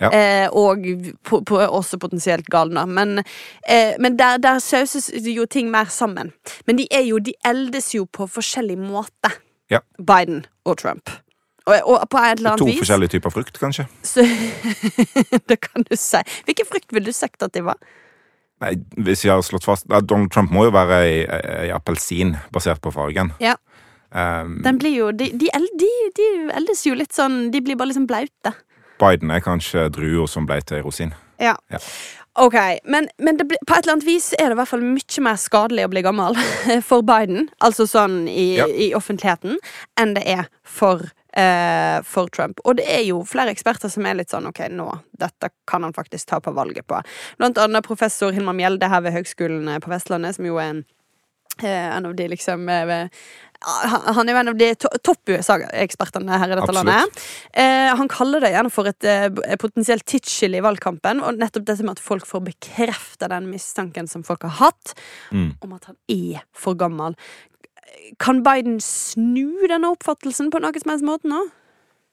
Ja. 0.00 0.10
Eh, 0.10 0.46
og 0.50 0.84
på, 1.22 1.40
på, 1.46 1.60
også 1.64 1.98
potensielt 2.02 2.48
galne. 2.52 2.86
Men, 2.86 3.22
eh, 3.68 3.94
men 4.00 4.18
der, 4.18 4.38
der 4.42 4.62
sauses 4.62 5.10
jo 5.14 5.46
ting 5.46 5.70
mer 5.72 5.90
sammen. 5.92 6.32
Men 6.66 6.80
de 6.80 6.88
er 6.90 7.06
jo, 7.08 7.20
de 7.22 7.34
eldes 7.46 7.92
jo 7.94 8.06
på 8.06 8.28
forskjellig 8.30 8.78
måte, 8.80 9.32
Ja. 9.72 9.80
Biden 9.98 10.44
og 10.68 10.76
Trump. 10.78 11.10
Og, 11.64 11.74
og 11.88 12.08
på 12.12 12.18
et 12.20 12.38
eller 12.38 12.50
annet 12.52 12.60
To 12.60 12.66
vis 12.68 12.80
forskjellige 12.82 13.14
typer 13.14 13.32
frukt, 13.32 13.58
kanskje? 13.60 13.86
så, 14.04 14.24
det 15.48 15.60
kan 15.64 15.86
du 15.88 15.94
si. 15.96 16.20
Hvilken 16.44 16.66
frukt 16.68 16.92
ville 16.92 17.08
du 17.08 17.16
sagt 17.16 17.42
at 17.46 17.54
de 17.56 17.62
var? 17.64 17.78
Nei, 18.62 18.74
hvis 19.06 19.24
jeg 19.24 19.32
har 19.34 19.42
slått 19.44 19.64
fast 19.66 19.88
Donald 19.88 20.30
Trump 20.32 20.52
må 20.54 20.66
jo 20.68 20.74
være 20.74 20.98
ei, 21.08 21.14
ei 21.64 21.70
appelsin, 21.74 22.36
basert 22.54 22.80
på 22.84 22.92
fargen. 22.94 23.32
Ja. 23.42 23.56
Um, 24.14 24.60
Den 24.62 24.76
blir 24.78 24.92
jo 24.94 25.08
de, 25.10 25.30
de, 25.34 25.48
de, 25.80 25.88
de 26.14 26.26
eldes 26.54 26.84
jo 26.86 26.92
litt 26.94 27.10
sånn 27.16 27.48
De 27.50 27.58
blir 27.66 27.74
bare 27.74 27.90
liksom 27.90 28.04
blaute. 28.06 28.52
Biden 29.02 29.32
er 29.34 29.40
kanskje 29.42 29.88
druer 29.90 30.28
som 30.30 30.46
ble 30.46 30.60
til 30.62 30.84
rosin. 30.86 31.10
Ja. 31.42 31.56
Ja. 31.72 31.80
Ok, 32.38 32.54
Men, 32.86 33.08
men 33.18 33.36
det, 33.38 33.48
på 33.66 33.74
et 33.74 33.84
eller 33.84 33.92
annet 33.96 34.06
vis 34.06 34.32
er 34.38 34.48
det 34.50 34.54
i 34.56 34.58
hvert 34.60 34.70
fall 34.70 34.82
mye 34.86 35.22
mer 35.22 35.36
skadelig 35.38 35.84
å 35.86 35.90
bli 35.90 36.02
gammel 36.06 36.38
for 36.88 37.02
Biden, 37.06 37.48
altså 37.62 37.86
sånn 37.90 38.24
i, 38.30 38.56
Ja. 38.58 38.66
i 38.70 38.88
offentligheten, 38.94 39.58
enn 39.98 40.14
det 40.16 40.24
er 40.30 40.48
for, 40.62 41.02
eh, 41.36 42.00
for 42.02 42.26
Trump. 42.34 42.60
Og 42.64 42.76
det 42.76 42.86
er 42.88 43.04
jo 43.08 43.22
flere 43.28 43.50
eksperter 43.54 43.90
som 43.92 44.06
er 44.06 44.14
litt 44.14 44.30
sånn 44.30 44.46
ok, 44.50 44.64
nå, 44.70 44.88
dette 45.18 45.50
kan 45.66 45.82
han 45.82 45.92
faktisk 45.96 46.26
ta 46.30 46.40
på 46.40 46.54
valget 46.54 46.86
på. 46.86 47.00
Blant 47.38 47.58
annet 47.58 47.84
professor 47.86 48.32
Hilmar 48.32 48.54
Mjelde 48.58 48.88
her 48.88 49.00
ved 49.04 49.12
Høgskolen 49.18 49.68
på 49.84 49.90
Vestlandet, 49.94 50.34
som 50.38 50.46
jo 50.50 50.56
er 50.58 50.74
en 50.74 50.84
Eh, 51.62 51.96
en 51.96 52.06
av 52.08 52.16
de 52.18 52.24
liksom 52.26 52.64
eh, 52.68 52.84
ved- 52.84 53.10
han 53.62 54.14
han 54.16 54.28
er 54.28 54.32
jo 54.32 54.38
en 54.40 54.48
av 54.48 54.56
de 54.58 54.74
to 54.74 54.88
topp 55.06 55.30
USA-ekspertene 55.30 56.36
her 56.40 56.48
i 56.50 56.56
dette 56.56 56.64
Absolutt. 56.64 56.84
landet. 56.88 57.20
Eh, 57.54 57.94
han 57.96 58.08
kaller 58.10 58.40
det 58.42 58.50
gjerne 58.50 58.72
for 58.74 58.88
et 58.90 59.04
eh, 59.06 59.28
potensielt 59.62 60.02
tidsskille 60.04 60.58
i 60.58 60.64
valgkampen. 60.64 61.22
Og 61.22 61.38
nettopp 61.38 61.64
dette 61.68 61.86
med 61.86 61.94
at 61.94 62.02
folk 62.02 62.26
får 62.26 62.42
bekrefta 62.48 63.28
den 63.30 63.46
mistanken 63.52 64.08
som 64.10 64.24
folk 64.26 64.42
har 64.42 64.50
hatt, 64.64 64.94
Mm. 65.30 65.52
om 65.62 65.72
at 65.74 65.84
han 65.84 65.96
er 66.10 66.42
for 66.52 66.74
gammel. 66.74 67.14
Kan 68.22 68.42
Biden 68.46 68.78
snu 68.82 69.66
denne 69.68 69.90
oppfattelsen 69.94 70.50
på 70.52 70.60
noen 70.62 70.80
som 70.80 70.92
helst 70.92 71.06
måte 71.06 71.30
nå? 71.30 71.40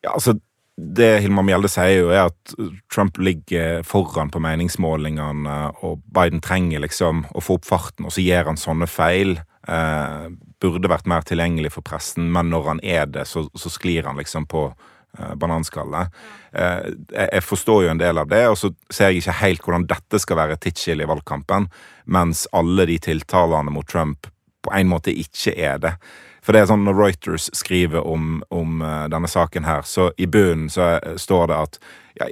Ja, 0.01 0.15
altså 0.15 0.37
det 0.81 1.19
Hilmar 1.21 1.45
Mjelde 1.45 1.69
sier 1.69 1.99
jo 1.99 2.11
er 2.13 2.29
at 2.29 2.53
Trump 2.93 3.19
ligger 3.21 3.83
foran 3.85 4.31
på 4.33 4.41
meningsmålingene, 4.41 5.57
og 5.85 6.01
Biden 6.15 6.41
trenger 6.41 6.81
liksom 6.81 7.25
å 7.35 7.43
få 7.43 7.59
opp 7.59 7.67
farten, 7.67 8.07
og 8.07 8.15
så 8.15 8.23
gjør 8.23 8.49
han 8.51 8.59
sånne 8.59 8.87
feil. 8.89 9.35
Eh, 9.67 10.31
burde 10.61 10.89
vært 10.89 11.09
mer 11.09 11.25
tilgjengelig 11.27 11.75
for 11.75 11.85
pressen, 11.85 12.31
men 12.33 12.49
når 12.53 12.71
han 12.71 12.81
er 12.81 13.05
det, 13.09 13.27
så, 13.29 13.45
så 13.53 13.69
sklir 13.69 14.07
han 14.09 14.17
liksom 14.17 14.47
på 14.49 14.67
eh, 14.71 15.35
bananskallet. 15.37 16.17
Eh, 16.53 16.89
jeg, 17.13 17.45
forstår 17.45 17.85
jo 17.85 17.93
en 17.93 18.01
del 18.01 18.21
av 18.21 18.31
det, 18.31 18.43
og 18.49 18.57
så 18.57 18.71
ser 18.89 19.11
jeg 19.11 19.21
ikke 19.21 19.39
helt 19.43 19.65
hvordan 19.67 19.89
dette 19.91 20.21
skal 20.23 20.41
være 20.41 20.59
tidsskille 20.61 21.05
i 21.05 21.11
valgkampen, 21.11 21.69
mens 22.09 22.47
alle 22.57 22.89
de 22.89 22.97
tiltalene 23.11 23.73
mot 23.73 23.87
Trump 23.87 24.30
på 24.61 24.73
en 24.77 24.91
måte 24.91 25.13
ikke 25.13 25.55
er 25.57 25.81
det. 25.81 25.95
For 26.41 26.53
det 26.53 26.63
er 26.63 26.69
sånn 26.71 26.85
Når 26.87 26.97
Reuters 26.97 27.49
skriver 27.57 28.05
om, 28.07 28.41
om 28.53 28.81
eh, 28.81 29.07
denne 29.13 29.29
saken 29.29 29.67
her, 29.67 29.85
så 29.85 30.09
i 30.17 30.27
bunnen 30.29 30.71
så 30.73 30.95
eh, 30.97 31.17
står 31.21 31.51
det 31.51 31.59
at 31.59 31.79
ja, 32.17 32.29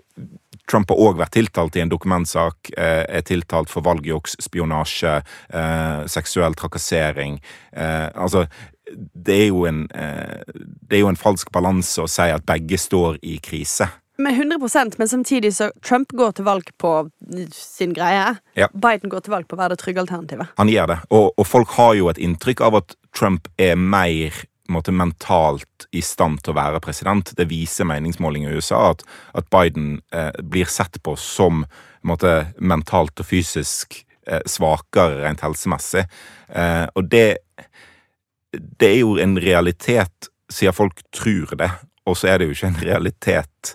Trump 0.70 0.90
har 0.92 1.02
òg 1.02 1.22
vært 1.22 1.34
tiltalt 1.38 1.78
i 1.78 1.84
en 1.84 1.92
dokumentsak, 1.92 2.72
eh, 2.78 3.06
er 3.06 3.24
tiltalt 3.26 3.72
for 3.72 3.86
valgjuks, 3.86 4.36
spionasje, 4.44 5.16
seksuell 6.14 6.54
trakassering. 6.54 7.40
Altså, 7.74 8.44
det 8.94 9.38
er 9.46 9.48
jo 9.48 9.64
en 9.66 9.80
Det 9.90 10.98
er 10.98 11.02
jo 11.02 11.10
en 11.10 11.18
falsk 11.18 11.50
balanse 11.54 12.04
å 12.04 12.10
si 12.10 12.28
at 12.30 12.46
begge 12.46 12.78
står 12.78 13.18
i 13.26 13.40
krise. 13.42 13.90
Med 14.20 14.36
100% 14.36 14.96
men 14.98 15.10
samtidig 15.10 15.54
så 15.56 15.70
Trump 15.86 16.12
går 16.12 16.34
til 16.36 16.44
valg 16.44 16.68
på 16.78 16.94
sin 17.56 17.94
greie. 17.96 18.34
Ja. 18.60 18.68
Biden 18.74 19.10
går 19.10 19.24
til 19.24 19.32
valg 19.32 19.48
på 19.48 19.56
å 19.56 19.60
være 19.62 19.78
det 19.78 19.84
trygge 19.84 20.04
alternativet. 20.04 20.50
Han 20.60 20.72
gjør 20.72 20.90
det. 20.92 20.98
Og, 21.16 21.30
og 21.40 21.48
folk 21.48 21.72
har 21.78 21.94
jo 21.96 22.10
et 22.12 22.20
inntrykk 22.20 22.64
av 22.68 22.82
at 22.82 22.96
Trump 23.16 23.48
er 23.56 23.80
mer 23.80 24.36
måte, 24.70 24.92
mentalt 24.92 25.88
i 25.96 26.02
stand 26.04 26.42
til 26.44 26.54
å 26.54 26.58
være 26.60 26.82
president. 26.84 27.32
Det 27.38 27.48
viser 27.50 27.88
meningsmålinger 27.88 28.52
i 28.52 28.60
USA 28.60 28.90
at, 28.92 29.06
at 29.40 29.48
Biden 29.54 30.02
eh, 30.12 30.36
blir 30.44 30.68
sett 30.70 31.00
på 31.04 31.16
som 31.20 31.64
måte, 32.06 32.34
mentalt 32.60 33.24
og 33.24 33.28
fysisk 33.30 34.02
eh, 34.28 34.44
svakere 34.48 35.24
rent 35.24 35.46
helsemessig. 35.46 36.06
Eh, 36.50 36.86
og 36.96 37.08
det 37.12 37.30
Det 38.52 38.88
er 38.88 39.00
jo 39.04 39.18
en 39.22 39.38
realitet, 39.38 40.28
siden 40.50 40.74
folk 40.74 41.02
tror 41.14 41.56
det, 41.56 41.70
og 42.06 42.18
så 42.18 42.28
er 42.28 42.40
det 42.40 42.48
jo 42.48 42.56
ikke 42.56 42.68
en 42.68 42.82
realitet 42.82 43.74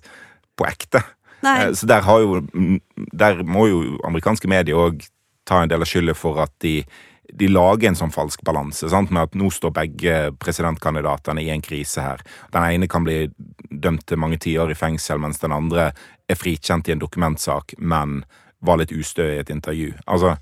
på 0.56 0.66
ekte. 0.68 1.02
Nei, 1.44 1.66
Eh, 1.66 1.72
Så 1.72 1.86
der, 1.86 2.00
har 2.02 2.20
jo, 2.20 2.40
mm, 2.40 2.80
der 3.12 3.42
må 3.44 3.66
jo 3.68 3.98
amerikanske 4.04 4.48
medier 4.48 4.76
òg 4.76 5.04
ta 5.44 5.62
en 5.62 5.68
del 5.68 5.82
av 5.82 5.86
skylda 5.90 6.14
for 6.16 6.40
at 6.40 6.52
de, 6.64 6.84
de 7.32 7.48
lager 7.48 7.88
en 7.88 7.98
sånn 7.98 8.12
falsk 8.14 8.40
balanse. 8.44 8.88
sant? 8.88 9.10
Med 9.10 9.22
at 9.28 9.34
nå 9.34 9.50
står 9.52 9.74
begge 9.76 10.32
presidentkandidatene 10.40 11.42
i 11.42 11.50
en 11.50 11.60
krise 11.60 12.00
her. 12.00 12.22
Den 12.52 12.62
ene 12.64 12.88
kan 12.88 13.04
bli 13.04 13.28
dømt 13.70 14.06
til 14.06 14.16
mange 14.18 14.38
tiår 14.38 14.70
i 14.70 14.78
fengsel, 14.78 15.18
mens 15.20 15.38
den 15.42 15.52
andre 15.52 15.92
er 16.28 16.34
frikjent 16.40 16.88
i 16.88 16.92
en 16.92 17.02
dokumentsak, 17.02 17.74
men 17.78 18.24
var 18.64 18.78
litt 18.80 18.92
ustø 18.96 19.26
i 19.34 19.38
et 19.42 19.50
intervju. 19.52 19.92
Altså, 20.08 20.38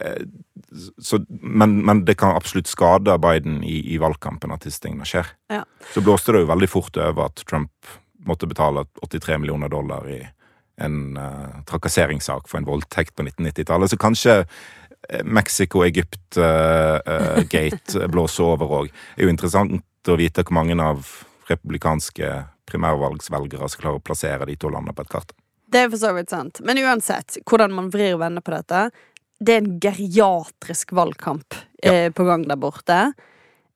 eh, 0.00 0.24
så, 0.98 1.20
men, 1.28 1.84
men 1.86 2.04
det 2.04 2.16
kan 2.18 2.34
absolutt 2.34 2.66
skade 2.66 3.14
Biden 3.22 3.62
i, 3.62 3.94
i 3.94 3.98
valgkampen 4.02 4.50
at 4.50 4.66
disse 4.66 4.82
tingene 4.82 5.06
skjer. 5.06 5.30
Ja. 5.50 5.62
Så 5.94 6.02
blåste 6.02 6.32
det 6.34 6.42
jo 6.42 6.50
veldig 6.50 6.68
fort 6.68 6.96
over 6.98 7.28
at 7.30 7.44
Trump 7.46 7.70
måtte 8.26 8.46
betale 8.46 8.84
83 9.02 9.38
millioner 9.38 9.68
dollar 9.68 10.10
i 10.10 10.28
en 10.80 11.16
uh, 11.16 11.62
trakasseringssak 11.68 12.48
for 12.48 12.58
en 12.58 12.64
voldtekt 12.68 13.16
på 13.16 13.22
1990-tallet. 13.26 13.90
Så 13.92 13.96
kanskje 14.00 14.34
eh, 14.40 15.24
Mexico-Egypt-gate 15.24 18.08
blåser 18.14 18.44
over 18.44 18.66
òg. 18.78 18.86
Det 18.88 19.20
er 19.20 19.24
jo 19.28 19.34
interessant 19.34 20.08
å 20.08 20.16
vite 20.16 20.44
hvor 20.46 20.56
mange 20.56 20.76
av 20.80 20.96
republikanske 21.50 22.26
primærvalgsvelgere 22.70 23.68
som 23.68 23.80
klarer 23.82 23.98
å 24.00 24.06
plassere 24.06 24.48
de 24.48 24.56
to 24.56 24.68
landene 24.72 24.96
på 24.96 25.04
et 25.04 25.12
kart. 25.12 25.30
det 25.70 25.80
er 25.84 25.90
for 25.90 26.00
så 26.02 26.10
vidt 26.16 26.30
sant. 26.32 26.54
Men 26.66 26.82
uansett, 26.82 27.28
hvordan 27.46 27.72
man 27.76 27.92
vrir 27.92 28.14
og 28.16 28.22
vender 28.24 28.42
på 28.42 28.52
dette, 28.54 28.80
det 29.40 29.54
er 29.54 29.62
en 29.62 29.76
geriatrisk 29.80 30.92
valgkamp 30.96 31.56
eh, 31.82 32.10
på 32.12 32.26
gang 32.26 32.44
der 32.48 32.60
borte. 32.60 33.12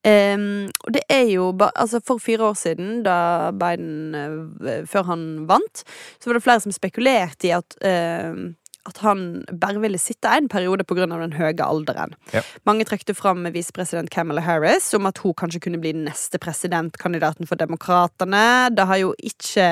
Ehm, 0.04 0.68
og 0.84 0.92
det 0.92 1.00
er 1.08 1.24
jo 1.32 1.46
Altså 1.74 2.00
For 2.04 2.20
fire 2.20 2.50
år 2.50 2.58
siden, 2.60 3.02
da 3.06 3.50
Biden 3.56 4.12
uh, 4.14 4.84
Før 4.84 5.08
han 5.08 5.48
vant, 5.48 5.84
så 6.20 6.28
var 6.28 6.36
det 6.36 6.44
flere 6.44 6.60
som 6.60 6.74
spekulerte 6.76 7.48
i 7.48 7.54
at 7.56 7.78
uh, 7.80 8.52
at 8.84 8.98
han 9.00 9.20
bare 9.60 9.80
ville 9.80 9.98
sitte 10.00 10.28
en 10.28 10.48
periode 10.52 10.84
pga. 10.84 11.06
den 11.08 11.36
høye 11.38 11.64
alderen. 11.64 12.12
Ja. 12.34 12.42
Mange 12.68 12.84
trekte 12.84 13.14
fram 13.16 13.46
visepresident 13.54 14.10
Kamala 14.12 14.42
Harris 14.44 14.92
om 14.94 15.06
at 15.08 15.22
hun 15.24 15.32
kanskje 15.32 15.62
kunne 15.64 15.80
bli 15.80 15.94
den 15.96 16.04
neste 16.04 16.38
presidentkandidaten 16.38 17.48
for 17.48 17.56
Demokratene. 17.56 18.68
Det 18.76 18.86
har 18.86 19.00
jo 19.00 19.14
ikke 19.16 19.68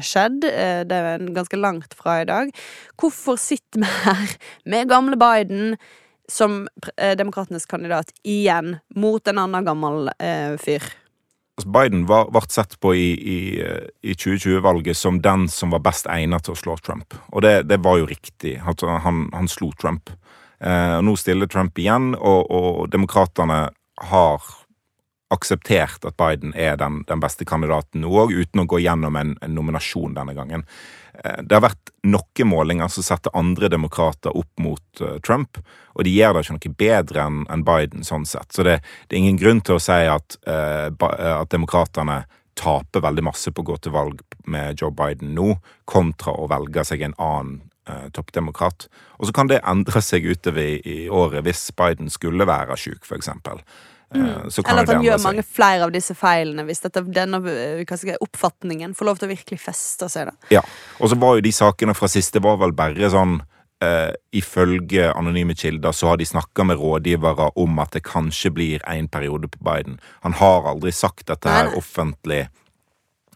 skjedd. 0.00 0.48
Eh, 0.48 0.84
Det 0.84 0.96
er 0.96 1.28
ganske 1.34 1.60
langt 1.60 1.94
fra 1.94 2.22
i 2.22 2.24
dag. 2.24 2.48
Hvorfor 2.96 3.36
sitter 3.36 3.80
vi 3.80 3.86
her 4.04 4.36
med 4.64 4.88
gamle 4.88 5.16
Biden 5.16 5.76
som 6.30 6.64
eh, 6.96 7.16
Demokratenes 7.18 7.66
kandidat 7.66 8.12
igjen, 8.22 8.78
mot 8.96 9.28
en 9.28 9.40
annen 9.42 9.66
gammel 9.66 10.10
eh, 10.18 10.54
fyr? 10.60 10.84
Altså, 11.54 11.70
Biden 11.70 12.02
ble 12.08 12.42
sett 12.50 12.74
på 12.82 12.94
i, 12.98 13.10
i, 13.14 13.38
eh, 13.62 13.86
i 14.02 14.16
2020-valget 14.16 14.98
som 14.98 15.20
den 15.22 15.46
som 15.48 15.74
var 15.74 15.84
best 15.84 16.08
egnet 16.10 16.46
til 16.46 16.56
å 16.56 16.58
slå 16.58 16.76
Trump. 16.82 17.14
Og 17.30 17.44
det, 17.46 17.68
det 17.70 17.78
var 17.84 18.00
jo 18.00 18.10
riktig. 18.10 18.56
Han, 18.64 19.28
han 19.32 19.50
slo 19.50 19.70
Trump. 19.78 20.10
Eh, 20.58 20.98
nå 21.04 21.14
stiller 21.20 21.50
Trump 21.50 21.78
igjen, 21.78 22.14
og, 22.18 22.50
og 22.50 22.90
demokratene 22.90 23.68
har 24.10 24.50
akseptert 25.34 26.04
at 26.06 26.16
Biden 26.20 26.54
er 26.56 26.78
den, 26.80 27.02
den 27.08 27.22
beste 27.22 27.46
kandidaten 27.48 28.04
nå 28.04 28.12
òg, 28.24 28.34
uten 28.34 28.64
å 28.64 28.68
gå 28.70 28.82
gjennom 28.84 29.16
en, 29.20 29.34
en 29.42 29.56
nominasjon 29.56 30.14
denne 30.16 30.34
gangen. 30.36 30.66
Eh, 31.18 31.42
Det 31.42 31.56
har 31.56 31.64
vært 31.66 31.92
noen 32.04 32.50
målinger 32.50 32.90
som 32.92 33.06
setter 33.06 33.34
andre 33.36 33.70
demokrater 33.72 34.34
opp 34.36 34.62
mot 34.62 35.02
eh, 35.02 35.18
Trump, 35.26 35.60
og 35.94 36.04
de 36.04 36.14
gjør 36.14 36.34
det 36.34 36.44
ikke 36.44 36.56
noe 36.58 36.78
bedre 36.84 37.26
enn 37.26 37.42
en 37.50 37.66
Biden 37.66 38.06
sånn 38.06 38.26
sett. 38.26 38.50
Så 38.54 38.66
det, 38.66 38.80
det 39.08 39.16
er 39.16 39.22
ingen 39.22 39.38
grunn 39.40 39.62
til 39.64 39.76
å 39.76 39.82
si 39.82 40.00
at, 40.10 40.38
uh, 40.48 40.90
at 40.90 41.52
demokraterne 41.54 42.24
taper 42.58 43.02
veldig 43.04 43.24
masse 43.26 43.52
på 43.52 43.62
å 43.62 43.68
gå 43.68 43.76
til 43.82 43.94
valg 43.94 44.20
med 44.50 44.80
Joe 44.80 44.94
Biden 44.94 45.34
nå, 45.36 45.56
kontra 45.90 46.34
å 46.34 46.48
velge 46.50 46.84
seg 46.86 47.02
en 47.02 47.16
annen 47.18 47.62
eh, 47.88 48.08
toppdemokrat. 48.14 48.88
Og 49.18 49.28
så 49.28 49.34
kan 49.34 49.50
det 49.50 49.62
endre 49.66 50.02
seg 50.04 50.26
utover 50.26 50.62
i, 50.62 50.76
i 50.82 50.98
året 51.10 51.46
hvis 51.46 51.66
Biden 51.76 52.10
skulle 52.12 52.46
være 52.48 52.78
sjuk, 52.78 53.02
for 53.06 53.18
eksempel. 54.14 54.64
Eh, 54.64 54.70
Eller 54.72 54.82
at 54.82 54.92
han 54.94 55.04
gjør 55.04 55.18
seg. 55.18 55.26
mange 55.28 55.42
flere 55.46 55.84
av 55.88 55.92
disse 55.94 56.14
feilene, 56.14 56.64
hvis 56.68 56.80
dette, 56.84 57.02
denne 57.14 57.40
eh, 57.50 57.96
si, 57.96 58.14
oppfatningen 58.20 58.94
får 58.94 59.10
lov 59.10 59.18
til 59.18 59.28
å 59.28 59.34
virkelig 59.34 59.60
feste 59.60 60.08
seg. 60.08 60.30
da 60.30 60.54
Ja, 60.58 60.62
og 61.00 61.10
så 61.10 61.18
var 61.18 61.36
jo 61.36 61.44
de 61.46 61.52
sakene 61.52 61.94
fra 61.94 62.08
sist, 62.08 62.32
det 62.32 62.42
var 62.42 62.56
vel 62.62 62.72
bare 62.72 63.10
sånn 63.10 63.40
eh, 63.84 64.12
Ifølge 64.32 65.12
anonyme 65.14 65.54
kilder 65.54 65.92
så 65.92 66.08
har 66.12 66.16
de 66.20 66.26
snakka 66.26 66.64
med 66.64 66.78
rådgivere 66.80 67.50
om 67.60 67.78
at 67.82 67.92
det 67.92 68.04
kanskje 68.06 68.50
blir 68.54 68.84
en 68.90 69.08
periode 69.08 69.48
på 69.48 69.58
Biden. 69.64 69.98
Han 70.22 70.32
har 70.40 70.66
aldri 70.70 70.92
sagt 70.92 71.26
dette 71.26 71.48
her 71.48 71.70
nei. 71.70 71.76
offentlig, 71.78 72.48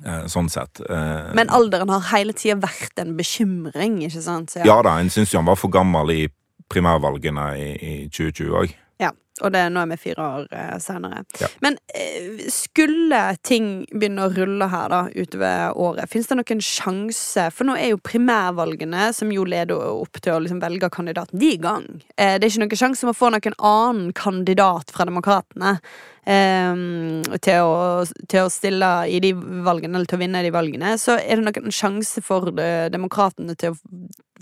eh, 0.05 0.25
sånn 0.27 0.49
sett. 0.51 0.81
Eh, 0.89 1.35
Men 1.35 1.49
alderen 1.51 1.89
har 1.91 2.01
hele 2.17 2.33
tida 2.33 2.57
vært 2.61 2.99
en 2.99 3.17
bekymring, 3.17 4.01
ikke 4.09 4.23
sant? 4.23 4.51
Så 4.51 4.65
ja 4.67 4.81
da, 4.83 4.99
en 4.99 5.11
syns 5.11 5.33
jo 5.33 5.39
han 5.39 5.47
var 5.51 5.57
for 5.57 5.69
gammel 5.71 6.11
i 6.15 6.29
primærvalgene 6.69 7.47
i, 7.59 7.69
i 7.79 8.09
2020 8.13 8.53
òg. 8.63 8.75
Ja. 8.99 9.15
Og 9.45 9.53
det 9.55 9.61
nå 9.71 9.83
er 9.83 9.91
vi 9.93 9.99
fire 10.03 10.25
år 10.25 10.47
eh, 10.55 10.75
senere. 10.83 11.23
Ja. 11.39 11.49
Men 11.63 11.79
eh, 11.95 12.41
skulle 12.51 13.21
ting 13.47 13.85
begynne 13.93 14.27
å 14.27 14.33
rulle 14.35 14.67
her 14.73 14.91
da 14.93 15.01
utover 15.15 15.79
året, 15.79 16.11
fins 16.11 16.31
det 16.31 16.39
noen 16.41 16.63
sjanse? 16.65 17.49
For 17.55 17.69
nå 17.69 17.77
er 17.79 17.93
jo 17.93 18.03
primærvalgene, 18.03 19.11
som 19.15 19.31
jo 19.35 19.47
leder 19.49 19.79
opp 19.79 20.21
til 20.23 20.35
å 20.35 20.43
liksom 20.43 20.63
velge 20.63 20.91
kandidaten, 20.95 21.39
de 21.39 21.55
i 21.55 21.63
gang. 21.63 21.87
Eh, 22.17 22.37
det 22.39 22.49
er 22.49 22.51
ikke 22.51 22.67
noen 22.67 22.83
sjanse 22.85 23.07
om 23.07 23.15
å 23.15 23.19
få 23.19 23.33
noen 23.35 23.59
annen 23.59 24.15
kandidat 24.19 24.91
fra 24.95 25.07
Demokratene 25.09 25.77
eh, 26.27 26.85
til, 27.39 27.63
å, 27.63 28.05
til 28.27 28.45
å 28.45 28.53
stille 28.53 28.93
i 29.07 29.23
de 29.23 29.35
valgene, 29.39 29.95
eller 29.95 30.11
til 30.11 30.19
å 30.19 30.25
vinne 30.25 30.43
de 30.45 30.55
valgene. 30.55 30.97
Så 31.01 31.19
er 31.21 31.39
det 31.39 31.47
noen 31.47 31.75
sjanse 31.75 32.25
for 32.27 32.51
eh, 32.59 32.89
Demokratene 32.91 33.55
til 33.59 33.77
å 33.77 33.79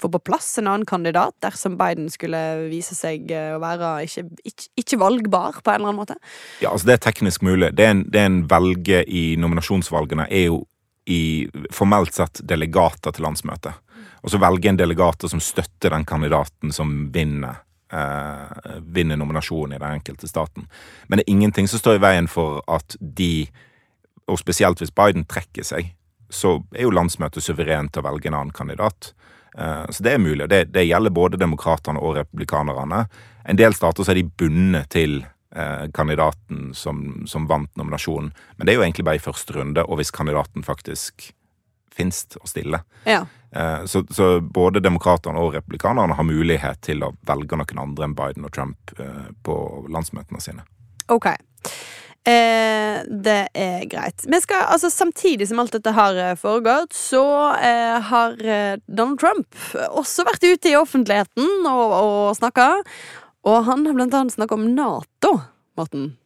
få 0.01 0.11
på 0.13 0.21
plass 0.29 0.59
en 0.61 0.69
annen 0.71 0.87
kandidat 0.89 1.35
dersom 1.45 1.77
Biden 1.81 2.09
skulle 2.13 2.41
vise 2.71 2.97
seg 2.99 3.31
eh, 3.33 3.55
å 3.57 3.61
være 3.63 3.93
ikke, 4.07 4.27
ikke, 4.45 4.69
ikke 4.83 5.01
valgbar 5.01 5.61
på 5.63 5.73
en 5.73 5.81
eller 5.81 5.93
annen 5.93 6.01
måte? 6.03 6.19
Ja, 6.61 6.73
altså 6.73 6.91
Det 6.91 6.99
er 6.99 7.05
teknisk 7.09 7.45
mulig. 7.47 7.73
Det 7.77 7.87
en, 7.87 8.05
det 8.13 8.23
en 8.23 8.41
velger 8.51 9.07
i 9.09 9.27
nominasjonsvalgene, 9.41 10.29
er 10.31 10.49
jo 10.51 10.63
i 11.07 11.47
formelt 11.71 12.17
sett 12.17 12.43
delegater 12.43 13.15
til 13.15 13.27
landsmøtet. 13.29 13.83
Og 14.27 14.33
så 14.33 14.41
velger 14.43 14.73
en 14.73 14.81
delegater 14.81 15.31
som 15.31 15.43
støtter 15.43 15.93
den 15.95 16.05
kandidaten 16.05 16.73
som 16.75 17.13
vinner, 17.15 17.61
eh, 17.95 18.81
vinner 18.83 19.17
nominasjonen 19.17 19.77
i 19.77 19.79
den 19.79 20.01
enkelte 20.01 20.29
staten. 20.29 20.67
Men 21.07 21.19
det 21.19 21.27
er 21.29 21.37
ingenting 21.37 21.69
som 21.71 21.79
står 21.79 22.01
i 22.01 22.03
veien 22.03 22.27
for 22.29 22.59
at 22.67 22.97
de, 22.99 23.47
og 24.27 24.41
spesielt 24.43 24.83
hvis 24.83 24.91
Biden 24.91 25.29
trekker 25.31 25.63
seg, 25.63 25.95
så 26.31 26.59
er 26.75 26.83
jo 26.89 26.91
landsmøtet 26.91 27.45
suverent 27.45 27.93
til 27.95 28.03
å 28.03 28.09
velge 28.09 28.27
en 28.27 28.35
annen 28.35 28.55
kandidat. 28.55 29.13
Eh, 29.59 29.87
Så 29.91 30.03
det 30.03 30.13
er 30.13 30.19
mulig. 30.19 30.43
og 30.43 30.49
Det, 30.49 30.65
det 30.73 30.87
gjelder 30.87 31.11
både 31.11 31.39
demokratene 31.41 32.01
og 32.01 32.17
republikanerne. 32.17 33.07
En 33.45 33.57
del 33.57 33.75
stater 33.75 34.05
så 34.05 34.13
er 34.13 34.21
de 34.21 34.29
bundet 34.29 34.91
til 34.91 35.25
eh, 35.55 35.87
kandidaten 35.95 36.75
som, 36.75 37.25
som 37.27 37.47
vant 37.47 37.71
nominasjonen. 37.77 38.33
Men 38.57 38.67
det 38.67 38.75
er 38.75 38.81
jo 38.81 38.85
egentlig 38.85 39.05
bare 39.05 39.21
i 39.21 39.27
første 39.27 39.57
runde, 39.57 39.85
og 39.85 39.97
hvis 40.01 40.11
kandidaten 40.13 40.67
faktisk 40.67 41.33
finnes 41.97 42.27
å 42.37 42.47
stille. 42.47 42.83
Ja. 43.07 43.25
Eh, 43.51 43.85
Så, 43.87 44.05
så 44.11 44.41
både 44.41 44.81
demokratene 44.85 45.41
og 45.41 45.55
republikanerne 45.55 46.15
har 46.15 46.25
mulighet 46.25 46.83
til 46.83 47.03
å 47.03 47.15
velge 47.27 47.57
noen 47.57 47.79
andre 47.89 48.05
enn 48.05 48.17
Biden 48.19 48.45
og 48.45 48.53
Trump 48.53 48.93
på 49.43 49.87
landsmøtene 49.89 50.41
sine. 50.41 50.67
Ok. 51.09 51.31
Eh, 52.27 53.05
det 53.07 53.39
er 53.55 53.85
greit. 53.87 54.25
Skal, 54.43 54.65
altså 54.67 54.91
Samtidig 54.91 55.47
som 55.47 55.61
alt 55.63 55.77
dette 55.77 55.93
har 55.95 56.19
eh, 56.19 56.35
foregått, 56.41 56.97
så 56.97 57.23
eh, 57.55 57.99
har 58.11 58.35
eh, 58.43 58.81
Donald 58.91 59.21
Trump 59.23 59.47
også 59.93 60.27
vært 60.27 60.47
ute 60.47 60.73
i 60.73 60.79
offentligheten 60.79 61.69
og, 61.71 61.95
og 61.95 62.37
snakka. 62.41 62.73
Og 63.47 63.61
han 63.69 63.87
har 63.87 63.95
blant 63.95 64.17
annet 64.19 64.35
snakka 64.35 64.59
om 64.59 64.71
Nato, 64.75 65.37
Morten. 65.79 66.17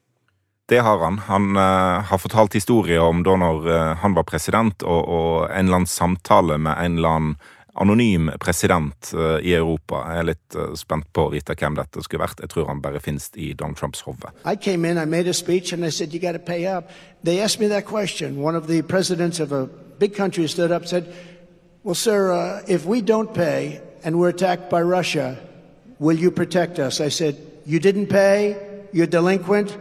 Det 0.70 0.78
har 0.78 0.98
han. 1.04 1.18
Han 1.28 1.56
eh, 1.56 2.00
har 2.08 2.18
fortalt 2.22 2.54
historier 2.56 3.02
om 3.04 3.24
da 3.26 3.36
når 3.36 3.64
eh, 3.68 3.94
han 4.00 4.16
var 4.16 4.24
president, 4.28 4.84
og, 4.86 5.00
og 5.04 5.32
en 5.50 5.66
eller 5.66 5.82
annen 5.82 5.90
samtale 5.90 6.60
med 6.62 6.78
en 6.78 6.96
eller 6.96 7.16
annen 7.16 7.32
anonym 7.74 8.30
president 8.40 9.12
eh, 9.14 9.46
i 9.46 9.54
Europa. 9.54 10.02
Jeg 10.10 10.22
er 10.22 10.28
litt 10.30 10.56
eh, 10.56 10.72
spent 10.78 11.06
på 11.12 11.26
å 11.26 11.32
vite 11.32 11.54
hvem 11.58 11.76
dette 11.78 12.02
skulle 12.04 12.24
vært. 12.24 12.42
Jeg 12.42 12.52
tror 12.52 12.68
han 12.70 12.82
bare 12.82 13.02
finnes 13.02 13.30
i 13.36 13.52
Donald 13.54 13.78
Trumps 13.78 14.02
hode. 14.06 14.32
Came 14.60 14.88
in, 14.88 14.98
I 14.98 15.06
made 15.06 15.30
a 15.30 15.34
speech, 15.34 15.72
and 15.72 15.84
I 15.84 15.90
said, 15.90 16.14
You 16.14 16.20
got 16.20 16.32
to 16.32 16.38
pay 16.38 16.66
up. 16.66 16.90
They 17.22 17.40
asked 17.40 17.60
me 17.60 17.68
that 17.68 17.86
question. 17.86 18.42
One 18.42 18.56
of 18.56 18.66
the 18.66 18.82
presidents 18.82 19.40
of 19.40 19.52
a 19.52 19.66
big 19.98 20.14
country 20.14 20.48
stood 20.48 20.72
up 20.72 20.82
and 20.82 20.88
said, 20.88 21.14
Well, 21.84 21.94
sir, 21.94 22.32
uh, 22.32 22.62
if 22.68 22.84
we 22.86 23.00
don't 23.02 23.32
pay 23.32 23.80
and 24.04 24.18
we're 24.18 24.30
attacked 24.30 24.70
by 24.70 24.82
Russia, 24.82 25.38
will 25.98 26.18
you 26.18 26.30
protect 26.30 26.78
us? 26.78 27.00
I 27.00 27.08
said, 27.08 27.36
You 27.66 27.78
didn't 27.78 28.08
pay? 28.08 28.56
You're 28.92 29.06
delinquent? 29.06 29.76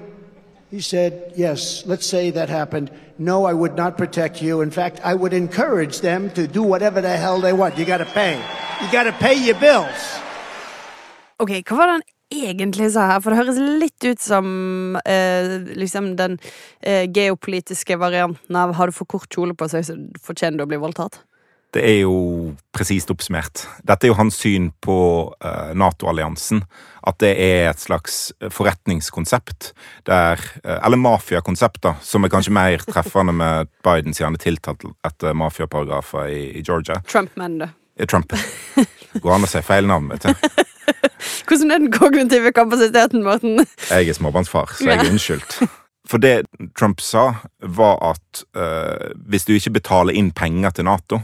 He 0.71 0.81
said, 0.81 1.33
Yes, 1.35 1.83
let's 1.85 2.05
say 2.05 2.31
that 2.31 2.49
happened. 2.49 2.91
No, 3.17 3.45
I 3.45 3.53
would 3.53 3.75
not 3.75 3.97
protect 3.97 4.41
you. 4.41 4.61
In 4.61 4.71
fact, 4.71 5.01
I 5.03 5.13
would 5.15 5.33
encourage 5.33 6.01
them 6.01 6.29
to 6.31 6.47
do 6.47 6.61
whatever 6.63 7.01
the 7.01 7.17
hell 7.17 7.41
they 7.41 7.53
want. 7.53 7.77
You 7.77 7.85
gotta 7.85 8.05
pay. 8.05 8.39
You 8.81 8.87
gotta 8.91 9.11
pay 9.11 9.33
your 9.33 9.55
bills. 9.59 10.19
Ok, 11.39 11.51
Hva 11.63 11.77
var 11.77 11.87
det 11.87 11.93
han 11.93 12.03
egentlig 12.29 12.91
sa 12.93 13.07
her? 13.09 13.21
For 13.23 13.31
det 13.31 13.39
høres 13.39 13.59
litt 13.81 14.05
ut 14.05 14.21
som 14.21 14.97
eh, 15.05 15.57
liksom 15.79 16.13
den 16.19 16.37
eh, 16.81 17.07
geopolitiske 17.09 17.97
varianten 17.97 18.55
av 18.55 18.75
har 18.77 18.87
du 18.87 18.95
for 18.95 19.09
kort 19.09 19.31
kjole 19.33 19.55
på 19.57 19.69
seg, 19.71 19.87
så 19.87 19.97
fortjener 20.21 20.59
du 20.59 20.67
å 20.67 20.69
bli 20.69 20.81
voldtatt. 20.83 21.21
Det 21.75 21.83
er 21.85 21.99
jo 22.01 22.55
presist 22.73 23.11
oppsummert. 23.13 23.67
Dette 23.85 24.07
er 24.07 24.09
jo 24.09 24.17
hans 24.17 24.39
syn 24.41 24.71
på 24.81 24.95
eh, 25.45 25.73
Nato-alliansen. 25.77 26.63
At 27.05 27.19
det 27.21 27.35
er 27.39 27.69
et 27.69 27.81
slags 27.81 28.31
forretningskonsept, 28.41 29.71
der 30.09 30.41
eh, 30.63 30.79
Eller 30.79 30.97
mafiakonsept, 30.97 31.81
da, 31.85 31.93
som 32.01 32.25
er 32.25 32.33
kanskje 32.33 32.55
mer 32.57 32.81
treffende 32.89 33.35
med 33.37 33.69
Biden, 33.85 34.13
siden 34.17 34.31
han 34.31 34.39
er 34.39 34.45
tiltalt 34.47 34.87
etter 35.05 35.37
mafiaparagrafer 35.37 36.33
i, 36.33 36.41
i 36.57 36.65
Georgia. 36.65 37.03
Trump-menn. 37.05 37.61
Eh, 37.99 38.07
Trump. 38.07 38.33
Går 39.21 39.35
an 39.35 39.45
å 39.45 39.51
si 39.51 39.61
feil 39.65 39.89
navn, 39.89 40.09
vet 40.15 40.25
du. 40.25 40.65
Hvordan 41.49 41.71
er 41.71 41.83
den 41.83 41.93
kognitive 41.93 42.51
kapasiteten, 42.55 43.21
Morten? 43.25 43.61
Jeg 43.89 44.09
er 44.09 44.17
småbarnsfar, 44.17 44.73
så 44.73 44.89
jeg 44.89 45.03
er 45.03 45.11
unnskyldt. 45.11 45.59
For 46.09 46.21
det 46.21 46.47
Trump 46.77 47.01
sa, 47.03 47.43
var 47.61 47.99
at 48.01 48.43
uh, 48.57 49.11
hvis 49.29 49.45
du 49.45 49.53
ikke 49.53 49.75
betaler 49.77 50.17
inn 50.17 50.31
penger 50.33 50.73
til 50.77 50.87
Nato, 50.87 51.19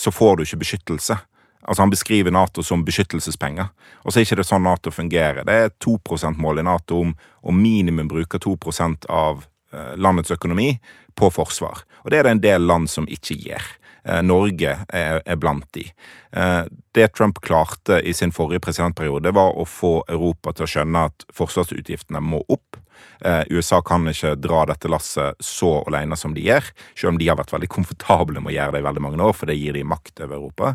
så 0.00 0.12
får 0.12 0.36
du 0.36 0.42
ikke 0.46 0.62
beskyttelse. 0.62 1.18
Altså 1.62 1.82
Han 1.82 1.90
beskriver 1.92 2.32
Nato 2.32 2.62
som 2.62 2.84
beskyttelsespenger. 2.84 3.68
Og 4.04 4.12
så 4.12 4.20
er 4.20 4.24
ikke 4.24 4.40
det 4.40 4.48
sånn 4.48 4.64
Nato 4.64 4.92
fungerer. 4.94 5.44
Det 5.44 5.56
er 5.64 5.74
2 5.84 5.98
%-mål 6.16 6.62
i 6.62 6.64
Nato 6.64 7.02
om 7.04 7.12
å 7.42 7.52
minimum 7.52 8.08
bruke 8.08 8.40
2% 8.40 9.04
av 9.12 9.44
eh, 9.72 9.92
landets 10.00 10.32
økonomi 10.32 10.72
på 11.14 11.30
forsvar. 11.30 11.84
Og 12.04 12.10
det 12.10 12.18
er 12.18 12.28
det 12.28 12.32
en 12.36 12.44
del 12.46 12.66
land 12.66 12.88
som 12.90 13.08
ikke 13.08 13.36
gjør. 13.44 13.66
Eh, 14.04 14.22
Norge 14.22 14.78
er, 14.88 15.36
blant 15.36 15.66
de. 15.72 15.86
Eh, 16.32 16.64
Det 16.92 17.08
Trump 17.14 17.40
klarte 17.40 18.00
i 18.00 18.14
sin 18.14 18.32
forrige 18.32 18.60
presidentperiode, 18.60 19.32
var 19.32 19.54
å 19.54 19.66
få 19.68 20.04
Europa 20.08 20.52
til 20.52 20.66
å 20.66 20.70
skjønne 20.70 21.04
at 21.10 21.26
forsvarsutgiftene 21.34 22.20
må 22.20 22.42
opp. 22.48 22.80
Eh, 23.24 23.44
USA 23.50 23.80
kan 23.82 24.08
ikke 24.08 24.34
dra 24.40 24.64
dette 24.66 24.88
lasset 24.88 25.38
så 25.40 25.84
alene 25.86 26.16
som 26.16 26.34
de 26.34 26.42
gjør, 26.48 26.72
selv 26.94 27.14
om 27.14 27.20
de 27.20 27.28
har 27.28 27.38
vært 27.38 27.52
veldig 27.52 27.70
komfortable 27.70 28.40
med 28.40 28.52
å 28.52 28.56
gjøre 28.56 28.72
det 28.72 28.82
i 28.82 28.88
veldig 28.88 29.04
mange 29.06 29.22
år, 29.22 29.36
for 29.36 29.46
det 29.46 29.58
gir 29.60 29.76
de 29.76 29.84
makt 29.84 30.24
over 30.24 30.36
Europa. 30.36 30.74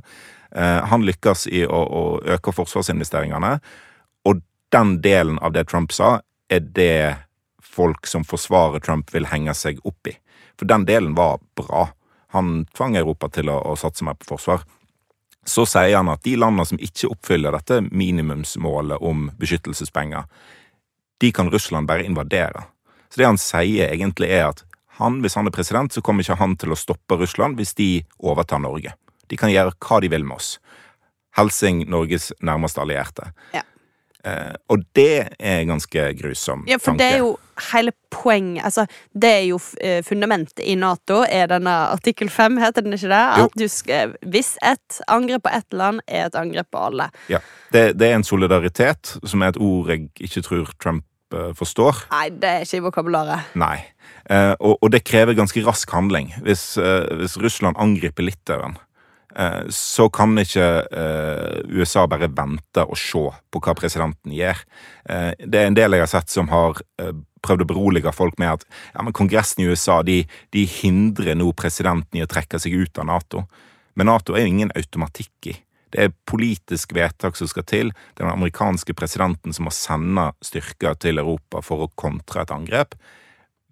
Han 0.55 1.03
lykkes 1.03 1.49
i 1.51 1.65
å, 1.67 1.75
å 1.83 2.03
øke 2.31 2.53
forsvarsinvesteringene, 2.55 3.57
og 4.23 4.39
den 4.71 5.01
delen 5.03 5.35
av 5.43 5.51
det 5.51 5.65
Trump 5.67 5.91
sa, 5.91 6.21
er 6.47 6.61
det 6.63 7.17
folk 7.59 8.07
som 8.07 8.23
forsvarer 8.23 8.79
Trump, 8.79 9.11
vil 9.11 9.27
henge 9.27 9.53
seg 9.57 9.81
opp 9.83 10.07
i. 10.07 10.15
For 10.55 10.69
den 10.69 10.85
delen 10.87 11.15
var 11.17 11.41
bra. 11.59 11.89
Han 12.35 12.65
tvang 12.75 12.97
Europa 12.99 13.29
til 13.31 13.49
å, 13.49 13.61
å 13.71 13.77
satse 13.79 14.05
mer 14.05 14.19
på 14.19 14.33
forsvar. 14.35 14.65
Så 15.45 15.63
sier 15.69 15.95
han 15.95 16.09
at 16.11 16.23
de 16.25 16.35
landene 16.39 16.65
som 16.67 16.81
ikke 16.81 17.11
oppfyller 17.13 17.55
dette 17.55 17.79
minimumsmålet 17.87 19.01
om 19.01 19.29
beskyttelsespenger, 19.39 20.25
de 21.21 21.31
kan 21.31 21.51
Russland 21.53 21.87
bare 21.87 22.05
invadere. 22.05 22.65
Så 23.09 23.21
det 23.21 23.29
han 23.29 23.39
sier 23.39 23.93
egentlig 23.93 24.31
er 24.35 24.49
at 24.49 24.65
han, 24.99 25.21
hvis 25.23 25.35
han 25.35 25.47
er 25.47 25.55
president, 25.55 25.93
så 25.93 26.01
kommer 26.03 26.23
ikke 26.23 26.39
han 26.39 26.55
til 26.59 26.73
å 26.73 26.79
stoppe 26.79 27.17
Russland 27.19 27.59
hvis 27.59 27.75
de 27.77 27.89
overtar 28.19 28.61
Norge. 28.63 28.95
De 29.27 29.39
kan 29.39 29.51
gjøre 29.51 29.75
hva 29.79 30.01
de 30.03 30.09
vil 30.11 30.25
med 30.27 30.39
oss. 30.39 30.55
Helsing 31.35 31.83
Norges 31.91 32.31
nærmeste 32.39 32.83
allierte. 32.83 33.31
Ja. 33.55 33.63
Eh, 34.25 34.53
og 34.73 34.81
det 34.97 35.27
er 35.37 35.65
ganske 35.69 36.05
grusom 36.17 36.63
Ja, 36.65 36.79
for 36.81 36.95
tanke. 36.95 37.03
det 37.03 37.09
er 37.13 37.19
jo 37.21 37.35
hele 37.71 37.91
poenget 38.09 38.65
Altså, 38.65 38.85
det 39.13 39.29
er 39.29 39.43
jo 39.51 39.59
eh, 39.81 39.99
fundamentet 40.03 40.63
i 40.65 40.73
Nato, 40.75 41.19
er 41.29 41.45
denne 41.51 41.73
artikkel 41.93 42.31
5, 42.33 42.57
heter 42.57 42.81
den 42.81 42.95
ikke 42.97 43.11
det? 43.11 43.19
Jo. 43.37 43.45
At 43.45 43.57
du 43.61 43.67
skal, 43.69 44.15
hvis 44.25 44.55
et 44.65 45.01
angrep 45.07 45.43
på 45.45 45.53
ett 45.53 45.77
land 45.77 46.01
er 46.07 46.25
et 46.25 46.35
angrep 46.39 46.71
på 46.73 46.81
alle. 46.87 47.09
Ja, 47.29 47.39
det, 47.75 47.99
det 47.99 48.09
er 48.09 48.15
en 48.17 48.25
solidaritet, 48.25 49.13
som 49.23 49.43
er 49.45 49.53
et 49.53 49.61
ord 49.61 49.91
jeg 49.93 50.09
ikke 50.19 50.41
tror 50.47 50.73
Trump 50.81 51.05
eh, 51.35 51.51
forstår. 51.53 52.07
Nei, 52.15 52.29
det 52.33 52.49
er 52.49 52.65
ikke 52.65 52.81
i 52.81 52.85
vokabularet. 52.87 53.53
Nei. 53.61 53.77
Eh, 54.25 54.55
og, 54.59 54.79
og 54.81 54.89
det 54.95 55.03
krever 55.05 55.37
ganske 55.37 55.61
rask 55.67 55.91
handling. 55.93 56.33
Hvis, 56.41 56.71
hvis 56.81 57.37
Russland 57.37 57.77
angriper 57.77 58.25
Litauen, 58.25 58.79
så 59.69 60.07
kan 60.09 60.37
ikke 60.39 60.65
eh, 60.87 61.57
USA 61.75 62.05
bare 62.07 62.29
vente 62.31 62.85
og 62.85 62.95
se 62.99 63.23
på 63.51 63.61
hva 63.63 63.73
presidenten 63.75 64.31
gjør. 64.31 64.61
Eh, 65.09 65.31
det 65.43 65.59
er 65.59 65.69
en 65.69 65.77
del 65.77 65.97
jeg 65.97 66.05
har 66.05 66.11
sett 66.11 66.31
som 66.31 66.47
har 66.53 66.79
eh, 67.01 67.11
prøvd 67.45 67.65
å 67.65 67.69
berolige 67.69 68.13
folk 68.15 68.39
med 68.41 68.53
at 68.55 68.65
ja, 68.93 69.03
men 69.03 69.15
kongressen 69.15 69.63
i 69.63 69.67
USA 69.69 69.99
de, 70.07 70.21
de 70.55 70.65
hindrer 70.69 71.35
nå 71.37 71.51
presidenten 71.57 72.19
i 72.19 72.23
å 72.23 72.31
trekke 72.31 72.61
seg 72.61 72.77
ut 72.79 73.01
av 73.01 73.09
Nato. 73.11 73.45
Men 73.95 74.09
Nato 74.11 74.35
er 74.35 74.45
jo 74.45 74.53
ingen 74.53 74.73
automatikk 74.75 75.51
i. 75.51 75.57
Det 75.95 76.01
er 76.01 76.15
politisk 76.27 76.95
vedtak 76.95 77.37
som 77.39 77.47
skal 77.47 77.63
til. 77.67 77.91
Det 77.91 78.23
er 78.23 78.27
den 78.27 78.33
amerikanske 78.33 78.95
presidenten 78.97 79.55
som 79.55 79.67
må 79.67 79.75
sende 79.75 80.31
styrker 80.43 80.97
til 80.99 81.21
Europa 81.21 81.61
for 81.63 81.85
å 81.85 81.91
kontre 81.95 82.43
et 82.43 82.51
angrep. 82.51 82.97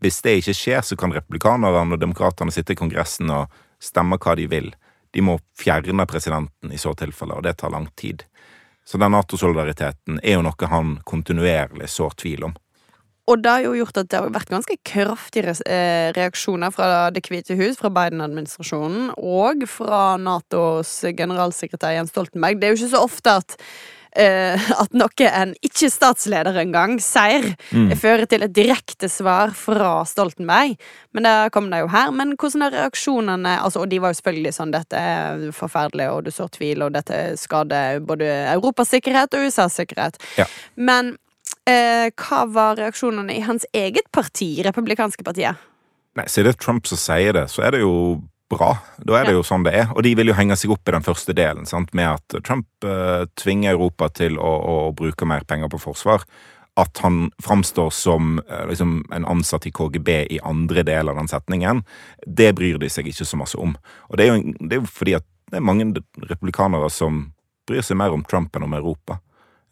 Hvis 0.04 0.21
det 0.23 0.38
ikke 0.39 0.56
skjer, 0.56 0.82
så 0.84 0.95
kan 0.99 1.15
republikanerne 1.15 1.95
og 1.95 1.99
demokratene 1.99 2.52
sitte 2.52 2.76
i 2.76 2.80
Kongressen 2.80 3.32
og 3.32 3.52
stemme 3.84 4.19
hva 4.19 4.36
de 4.39 4.47
vil. 4.52 4.71
De 5.13 5.21
må 5.21 5.38
fjerne 5.60 6.08
presidenten 6.10 6.73
i 6.73 6.80
så 6.82 6.95
tilfelle, 6.97 7.38
og 7.38 7.45
det 7.45 7.58
tar 7.62 7.73
lang 7.73 7.88
tid. 7.99 8.26
Så 8.86 8.99
den 8.99 9.13
Nato-solidariteten 9.15 10.19
er 10.23 10.38
jo 10.38 10.43
noe 10.43 10.69
han 10.69 10.97
kontinuerlig 11.08 11.88
sår 11.89 12.19
tvil 12.23 12.49
om. 12.49 12.56
og 13.28 13.39
det 13.39 13.52
har 13.52 13.62
jo 13.63 13.76
gjort 13.78 13.97
at 14.02 14.10
det 14.12 14.19
har 14.19 14.34
vært 14.36 14.49
ganske 14.52 14.76
kraftige 14.84 15.54
eh, 15.63 16.12
reaksjoner 16.12 16.73
fra 16.76 17.10
Det 17.15 17.23
hvite 17.23 17.56
hus, 17.56 17.78
fra 17.80 17.88
Biden-administrasjonen, 17.88 19.13
og 19.15 19.63
fra 19.71 20.17
Natos 20.19 20.91
generalsekretær 21.15 21.95
Jens 21.95 22.12
Stoltenberg. 22.12 22.60
Det 22.60 22.67
er 22.67 22.73
jo 22.73 22.82
ikke 22.82 22.95
så 22.97 23.06
ofte 23.06 23.38
at 23.39 23.56
Uh, 24.13 24.60
at 24.84 24.93
noe 24.93 25.30
en 25.30 25.56
ikke-statsleder 25.65 26.60
engang 26.62 26.99
sier, 27.02 27.47
mm. 27.73 27.95
fører 27.97 28.28
til 28.30 28.45
et 28.45 28.54
direkte 28.54 29.10
svar 29.10 29.56
fra 29.58 30.04
Stoltenberg. 30.06 30.76
Men 31.17 31.28
det 31.28 31.34
kom 31.56 31.71
det 31.71 31.82
jo 31.82 31.89
her. 31.93 32.13
Men 32.13 32.36
hvordan 32.38 32.67
er 32.67 32.78
reaksjonene 32.78 33.56
altså, 33.63 33.84
Og 33.84 33.89
de 33.89 33.99
var 34.04 34.13
jo 34.13 34.19
selvfølgelig 34.19 34.54
sånn 34.54 34.73
dette 34.76 34.99
er 34.99 35.47
forferdelig, 35.56 36.10
og 36.13 36.23
du 36.28 36.32
sår 36.34 36.54
tvil, 36.58 36.86
og 36.86 36.93
dette 36.93 37.19
skader 37.41 38.04
både 38.06 38.30
Europas 38.54 38.93
sikkerhet 38.93 39.34
og 39.34 39.47
USAs 39.47 39.80
sikkerhet. 39.82 40.19
Ja. 40.38 40.45
Men 40.76 41.15
uh, 41.69 42.08
hva 42.13 42.43
var 42.54 42.78
reaksjonene 42.82 43.34
i 43.34 43.43
hans 43.45 43.65
eget 43.73 44.10
parti, 44.13 44.56
republikanske 44.65 45.26
partiet? 45.26 45.69
Nei, 46.13 46.28
Så 46.30 46.41
er 46.41 46.52
det 46.52 46.60
Trump 46.62 46.86
som 46.86 46.99
sier 47.02 47.34
det, 47.34 47.47
så 47.49 47.65
er 47.65 47.73
det 47.73 47.82
jo 47.82 48.21
bra. 48.54 48.72
Da 48.98 49.20
er 49.20 49.28
det 49.28 49.36
jo 49.36 49.44
sånn 49.46 49.66
det 49.66 49.74
er. 49.78 49.92
Og 49.94 50.04
de 50.06 50.13
vil 50.18 50.32
jo 50.32 50.38
henge 50.38 50.58
seg 50.60 50.74
opp 50.76 50.89
i 50.89 50.96
den 50.96 51.06
første 51.06 51.36
delen, 51.38 51.68
sant? 51.70 51.94
med 51.98 52.16
at 52.16 52.38
Trump 52.46 52.88
eh, 52.88 53.26
tvinger 53.39 53.76
Europa 53.76 54.10
til 54.22 54.39
å, 54.39 54.52
å, 54.74 54.76
bruke 54.96 55.28
mer 55.30 55.46
penger 55.50 55.72
på 55.74 55.82
forsvar. 55.84 56.26
At 56.80 57.04
han 57.04 57.28
framstår 57.44 57.92
som 57.94 58.39
eh, 58.48 58.66
liksom, 58.72 59.04
en 59.13 59.28
ansatt 59.30 59.68
i 59.70 59.74
KGB 59.76 60.16
i 60.38 60.42
andre 60.44 60.86
del 60.88 61.12
av 61.12 61.20
den 61.20 61.30
setningen, 61.32 61.84
det 62.26 62.54
bryr 62.58 62.80
de 62.82 62.89
seg 62.89 63.10
ikke 63.12 63.28
så 63.30 63.39
masse 63.39 63.60
om. 63.60 63.76
Og 64.10 64.18
det 64.18 64.26
er 64.26 64.34
jo, 64.34 64.56
det 64.60 64.78
er 64.78 64.82
jo 64.82 64.96
fordi 65.02 65.18
at 65.20 65.28
det 65.54 65.60
er 65.60 65.68
mange 65.68 65.92
republikanere 66.30 66.89
som 66.89 67.28
bryr 67.70 67.86
seg 67.86 68.00
mer 68.00 68.16
om 68.16 68.26
Trump 68.26 68.56
enn 68.56 68.66
om 68.66 68.76
Europa. 68.78 69.20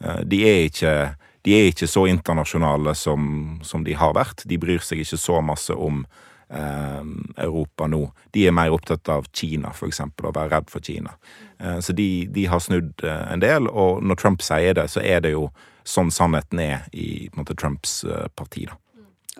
Eh, 0.04 0.24
de 0.30 0.46
er 0.46 0.64
ikke 0.70 0.96
de 1.42 1.56
er 1.58 1.72
ikke 1.72 1.90
så 1.90 2.06
internasjonale 2.06 2.94
som, 2.98 3.24
som, 3.66 3.82
de 3.86 3.96
har 3.98 4.14
vært. 4.14 4.44
De 4.46 4.60
bryr 4.62 4.84
seg 4.86 5.02
ikke 5.02 5.18
så 5.18 5.40
masse 5.42 5.74
om 5.74 6.04
Europa 6.52 7.88
nå. 7.88 8.02
De 8.36 8.46
er 8.48 8.56
mer 8.56 8.74
opptatt 8.76 9.08
av 9.10 9.28
Kina, 9.32 9.72
eksempel, 9.88 10.28
og 10.28 10.36
være 10.36 10.52
redd 10.56 10.72
for 10.72 10.84
Kina. 10.84 11.14
Eh, 11.60 11.80
så 11.80 11.96
de, 11.96 12.28
de, 12.28 12.46
har 12.52 12.60
snudd 12.60 13.04
eh, 13.04 13.26
en 13.34 13.44
del, 13.44 13.70
og 13.70 14.04
når 14.04 14.20
Trump 14.20 14.44
sier 14.46 14.76
det, 14.78 14.90
så 14.92 15.04
er 15.04 15.24
det 15.24 15.36
jo 15.36 15.50
sånn 15.88 16.12
sannheten 16.14 16.62
er 16.62 16.88
i 16.94 17.30
måte, 17.38 17.56
Trumps 17.58 18.02
eh, 18.04 18.28
parti, 18.36 18.68
da. 18.70 18.78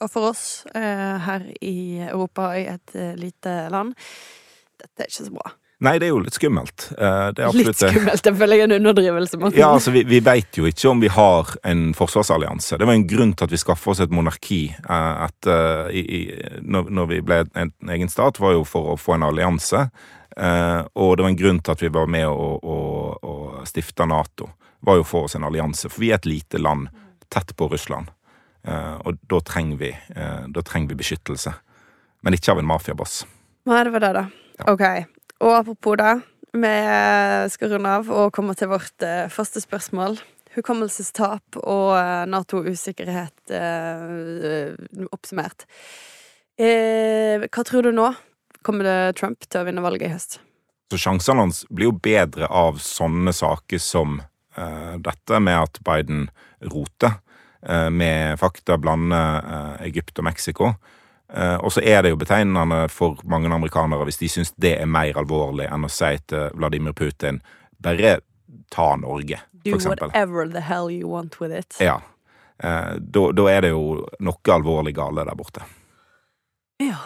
Og 0.02 0.10
for 0.10 0.32
oss 0.32 0.64
eh, 0.74 1.18
her 1.26 1.44
i 1.62 2.02
Europa, 2.08 2.54
i 2.58 2.66
et 2.72 2.96
eh, 2.98 3.14
lite 3.20 3.68
land, 3.74 3.94
dette 4.82 5.04
er 5.04 5.12
ikke 5.12 5.28
så 5.28 5.34
bra. 5.36 5.52
Nei, 5.82 5.96
det 5.98 6.06
er 6.06 6.12
jo 6.12 6.20
litt 6.22 6.36
skummelt. 6.38 6.84
litt 7.58 7.80
skummelt, 7.80 8.22
det 8.22 8.32
føler 8.38 8.60
jeg 8.60 8.68
er 8.68 8.70
en 8.70 8.76
underdrivelse. 8.76 9.40
Ja, 9.58 9.72
altså, 9.74 9.90
Vi, 9.96 10.04
vi 10.06 10.20
veit 10.22 10.54
jo 10.60 10.68
ikke 10.70 10.92
om 10.92 11.00
vi 11.02 11.10
har 11.10 11.56
en 11.66 11.96
forsvarsallianse. 11.98 12.78
Det 12.78 12.86
var 12.86 12.94
en 12.94 13.08
grunn 13.10 13.32
til 13.34 13.48
at 13.48 13.54
vi 13.56 13.60
skaffa 13.62 13.90
oss 13.90 14.02
et 14.04 14.14
monarki 14.14 14.60
uh, 14.86 15.26
at, 15.26 15.50
uh, 15.50 15.90
i, 15.90 16.04
i, 16.06 16.20
når, 16.62 16.92
når, 16.94 17.08
vi 17.10 17.22
ble 17.26 17.40
en 17.58 17.72
egen 17.96 18.12
stat, 18.14 18.38
var 18.44 18.54
jo 18.54 18.62
for 18.68 18.92
å 18.94 18.98
få 19.02 19.16
en 19.18 19.26
allianse. 19.26 19.88
Uh, 20.38 20.86
og 21.02 21.16
det 21.18 21.26
var 21.26 21.32
en 21.32 21.40
grunn 21.40 21.62
til 21.66 21.74
at 21.74 21.82
vi 21.82 21.90
var 21.98 22.12
med 22.14 22.28
å, 22.30 22.50
å, 22.62 22.78
å 23.18 23.66
stifte 23.66 24.06
Nato. 24.06 24.52
var 24.86 25.00
jo 25.00 25.08
for 25.08 25.26
oss 25.26 25.38
en 25.40 25.48
allianse. 25.50 25.90
For 25.90 26.04
vi 26.04 26.12
er 26.12 26.22
et 26.22 26.30
lite 26.30 26.62
land 26.62 26.92
tett 27.34 27.56
på 27.58 27.72
Russland. 27.72 28.12
og 29.02 29.18
da 29.30 29.40
trenger, 29.42 29.78
vi, 29.78 29.90
da 30.54 30.62
trenger 30.62 30.92
vi 30.92 31.00
beskyttelse. 31.00 31.54
Men 32.22 32.38
ikke 32.38 32.54
av 32.54 32.60
en 32.62 32.70
mafiaboss. 32.70 33.24
Nei, 33.66 33.82
det 33.88 33.94
var 33.96 34.06
det, 34.06 34.12
da. 34.20 34.24
Ja. 34.60 34.74
Ok. 34.76 34.86
Og 35.42 35.56
apropos 35.58 35.98
det, 35.98 36.20
vi 36.54 36.74
skal 37.50 37.72
runde 37.74 37.96
av 37.98 38.10
og 38.14 38.34
komme 38.36 38.54
til 38.58 38.70
vårt 38.70 39.06
eh, 39.06 39.26
første 39.32 39.62
spørsmål. 39.64 40.20
Hukommelsestap 40.54 41.58
og 41.62 41.96
eh, 41.96 42.28
Nato-usikkerhet 42.30 43.54
eh, 43.56 44.76
oppsummert. 45.10 45.66
Eh, 46.62 47.48
hva 47.48 47.66
tror 47.66 47.88
du 47.88 47.94
nå? 47.96 48.12
Kommer 48.62 48.86
det 48.86 48.98
Trump 49.18 49.48
til 49.48 49.64
å 49.64 49.66
vinne 49.66 49.82
valget 49.82 50.10
i 50.10 50.14
høst? 50.14 50.38
Så 50.92 51.00
Sjansene 51.00 51.48
hans 51.48 51.64
blir 51.72 51.90
jo 51.90 51.98
bedre 51.98 52.52
av 52.52 52.78
sånne 52.84 53.34
saker 53.34 53.82
som 53.82 54.20
eh, 54.22 54.96
dette, 55.02 55.40
med 55.42 55.58
at 55.58 55.82
Biden 55.88 56.28
roter 56.70 57.16
eh, 57.66 57.90
med 57.90 58.38
fakta, 58.44 58.78
blander 58.78 59.80
Egypt 59.88 60.22
og 60.22 60.30
Mexico. 60.30 60.76
Uh, 61.32 61.58
og 61.64 61.72
så 61.72 61.84
er 61.88 62.04
det 62.04 62.12
jo 62.12 62.20
betegnende 62.20 62.90
for 62.92 63.20
mange 63.24 63.48
amerikanere 63.48 64.04
hvis 64.08 64.20
de 64.20 64.28
syns 64.30 64.52
det 64.60 64.74
er 64.82 64.90
mer 64.90 65.16
alvorlig 65.20 65.70
enn 65.72 65.88
å 65.88 65.92
si 65.92 66.12
til 66.28 66.52
Vladimir 66.60 66.96
Putin 66.98 67.40
bare 67.82 68.18
ta 68.72 68.90
Norge, 69.00 69.40
for 69.64 69.78
eksempel. 69.78 70.10
Do 70.10 70.12
whatever 70.12 70.48
the 70.52 70.64
hell 70.68 70.92
you 70.92 71.08
want 71.08 71.40
with 71.42 71.56
it. 71.56 71.78
Ja. 71.80 72.02
Da, 72.62 73.24
da, 73.34 73.46
er 73.50 73.64
det 73.66 73.72
jo 73.72 74.04
noe 74.22 74.54
alvorlig 74.54 74.94
gale 74.96 75.24
der 75.26 75.38
borte. 75.40 75.64
Ja. 76.84 77.00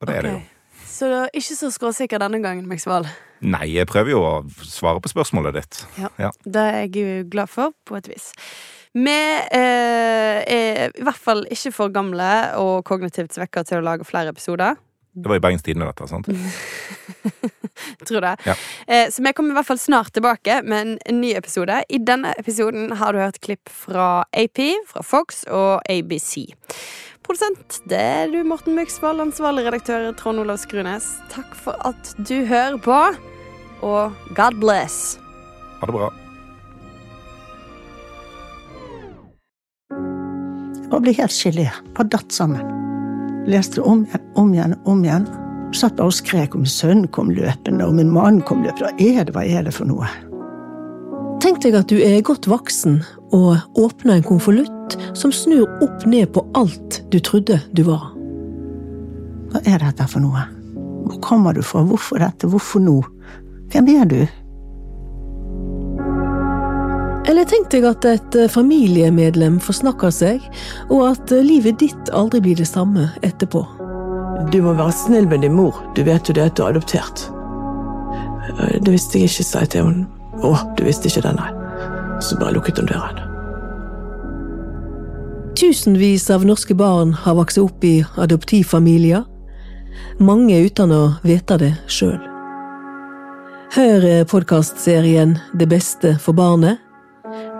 Og 0.00 0.06
det 0.08 0.12
okay. 0.12 0.18
er 0.18 0.26
det 0.26 0.32
jo. 0.34 0.42
Så 0.90 1.08
det 1.08 1.18
er 1.22 1.38
ikke 1.40 1.56
så 1.56 1.70
skråsikker 1.72 2.20
denne 2.20 2.42
gangen, 2.42 2.66
Maxwell? 2.68 3.06
Nei, 3.40 3.70
jeg 3.72 3.88
prøver 3.88 4.12
jo 4.12 4.20
å 4.20 4.34
svare 4.68 5.00
på 5.00 5.08
spørsmålet 5.12 5.56
ditt. 5.56 5.80
Ja, 5.96 6.10
ja. 6.20 6.30
Det 6.44 6.60
er 6.60 6.82
jeg 6.84 7.30
glad 7.32 7.48
for, 7.48 7.72
på 7.88 7.96
et 7.96 8.10
vis. 8.10 8.30
Vi 8.94 9.18
eh, 9.54 10.38
er 10.42 10.90
i 10.90 11.04
hvert 11.06 11.20
fall 11.22 11.44
ikke 11.50 11.70
for 11.74 11.92
gamle 11.94 12.30
og 12.58 12.80
kognitivt 12.88 13.36
svekka 13.36 13.62
til 13.66 13.78
å 13.78 13.86
lage 13.86 14.06
flere 14.08 14.32
episoder. 14.34 14.78
Det 15.10 15.30
var 15.30 15.38
i 15.38 15.42
Bergens 15.42 15.62
Tidende, 15.66 15.90
dette, 15.90 16.06
sant? 16.10 16.28
Tror 18.08 18.22
det. 18.22 18.34
Ja. 18.46 18.54
Eh, 18.86 19.10
så 19.10 19.22
vi 19.22 19.32
kommer 19.34 19.54
i 19.54 19.58
hvert 19.58 19.68
fall 19.68 19.80
snart 19.82 20.12
tilbake 20.14 20.60
med 20.62 20.80
en, 20.80 20.96
en, 21.06 21.20
ny 21.22 21.32
episode. 21.38 21.80
I 21.90 21.98
denne 21.98 22.34
episoden 22.38 22.94
har 23.00 23.14
du 23.14 23.22
hørt 23.22 23.40
klipp 23.42 23.70
fra 23.70 24.24
AP, 24.38 24.62
fra 24.90 25.02
Fox 25.06 25.44
og 25.46 25.82
ABC. 25.90 26.52
Produsent 27.26 27.80
det 27.90 28.00
er 28.00 28.32
du, 28.32 28.40
Morten 28.46 28.78
Myksvold. 28.78 29.22
Ansvarlig 29.22 29.66
redaktør 29.66 30.10
Trond 30.18 30.42
Olav 30.42 30.62
Skrunes. 30.62 31.12
Takk 31.34 31.54
for 31.58 31.78
at 31.86 32.14
du 32.18 32.40
hører 32.46 32.78
på, 32.82 33.02
og 33.86 34.34
God 34.38 34.62
bless. 34.62 35.18
Ha 35.80 35.90
det 35.90 35.98
bra. 35.98 36.10
Og 40.90 41.04
ble 41.04 41.14
helt 41.16 41.34
gelé. 41.34 41.68
Var 41.96 42.08
datt 42.12 42.34
sammen. 42.34 42.64
Leste 43.50 43.80
det 43.80 43.86
om 43.88 44.02
igjen, 44.04 44.26
om 44.36 44.54
igjen, 44.54 44.74
om 44.90 45.04
igjen. 45.04 45.28
Satt 45.76 45.96
bare 45.98 46.10
og 46.10 46.16
skrek 46.16 46.56
om 46.58 46.66
sønnen 46.66 47.06
kom 47.14 47.30
løpende, 47.34 47.86
og 47.86 47.94
min 47.94 48.10
mann 48.10 48.40
kom 48.46 48.64
løpende. 48.64 48.90
Hva 48.90 49.06
er 49.06 49.26
det, 49.26 49.34
hva 49.36 49.44
er 49.46 49.66
det 49.66 49.74
for 49.76 49.88
noe? 49.88 50.08
Tenk 51.40 51.62
deg 51.64 51.76
at 51.78 51.88
du 51.88 51.96
er 52.04 52.20
godt 52.26 52.50
voksen 52.50 52.98
og 53.32 53.78
åpner 53.80 54.18
en 54.18 54.26
konvolutt 54.26 54.96
som 55.16 55.32
snur 55.32 55.70
opp 55.80 56.04
ned 56.04 56.32
på 56.34 56.42
alt 56.58 57.00
du 57.14 57.16
trodde 57.24 57.60
du 57.72 57.84
var. 57.86 58.10
Hva 59.50 59.62
er 59.64 59.80
dette 59.82 60.06
for 60.10 60.22
noe? 60.22 60.44
Hvor 61.06 61.22
kommer 61.24 61.56
du 61.56 61.62
fra? 61.64 61.82
Hvorfor 61.86 62.20
dette? 62.22 62.50
Hvorfor 62.50 62.82
nå? 62.84 62.98
Hvem 63.72 63.88
er 63.94 64.10
du? 64.10 64.20
Eller 67.30 67.46
tenk 67.46 67.68
deg 67.70 67.84
at 67.86 68.06
et 68.08 68.34
eh, 68.34 68.50
familiemedlem 68.50 69.60
forsnakker 69.62 70.10
seg, 70.10 70.42
og 70.90 71.12
at 71.12 71.30
eh, 71.30 71.44
livet 71.46 71.78
ditt 71.78 72.10
aldri 72.16 72.40
blir 72.42 72.58
det 72.58 72.66
samme 72.66 73.06
etterpå. 73.22 73.62
Du 74.50 74.58
må 74.64 74.72
være 74.74 74.96
snill 75.04 75.28
med 75.30 75.44
din 75.44 75.54
mor, 75.54 75.78
du 75.94 76.02
vet 76.08 76.26
jo 76.26 76.34
det 76.34 76.48
at 76.48 76.56
du 76.58 76.64
er 76.64 76.72
adoptert. 76.72 77.28
Eh, 78.56 78.80
det 78.82 78.96
visste 78.96 79.22
jeg 79.22 79.30
ikke, 79.30 79.46
sa 79.46 79.62
jeg 79.62 79.72
til 79.76 79.86
henne. 79.86 80.08
Å, 80.40 80.52
du 80.74 80.82
visste 80.88 81.06
ikke 81.06 81.22
det, 81.28 81.36
nei. 81.38 81.52
Så 82.24 82.40
bare 82.40 82.56
lukket 82.56 82.82
hun 82.82 82.90
døren. 82.90 83.22
Tusenvis 85.60 86.26
av 86.34 86.42
norske 86.48 86.74
barn 86.74 87.14
har 87.14 87.38
vokst 87.38 87.62
opp 87.62 87.86
i 87.86 88.00
adoptivfamilier. 88.18 89.22
Mange 90.18 90.58
uten 90.66 90.98
å 90.98 91.02
vite 91.22 91.62
det 91.62 91.74
sjøl. 91.86 92.18
Hør 93.70 94.24
podkastserien 94.26 95.36
Det 95.54 95.68
beste 95.70 96.16
for 96.18 96.34
barnet 96.34 96.80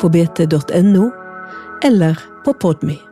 på 0.01 0.09
bt.no 0.09 1.11
eller 1.83 2.19
på 2.45 2.55
Podme. 2.55 3.10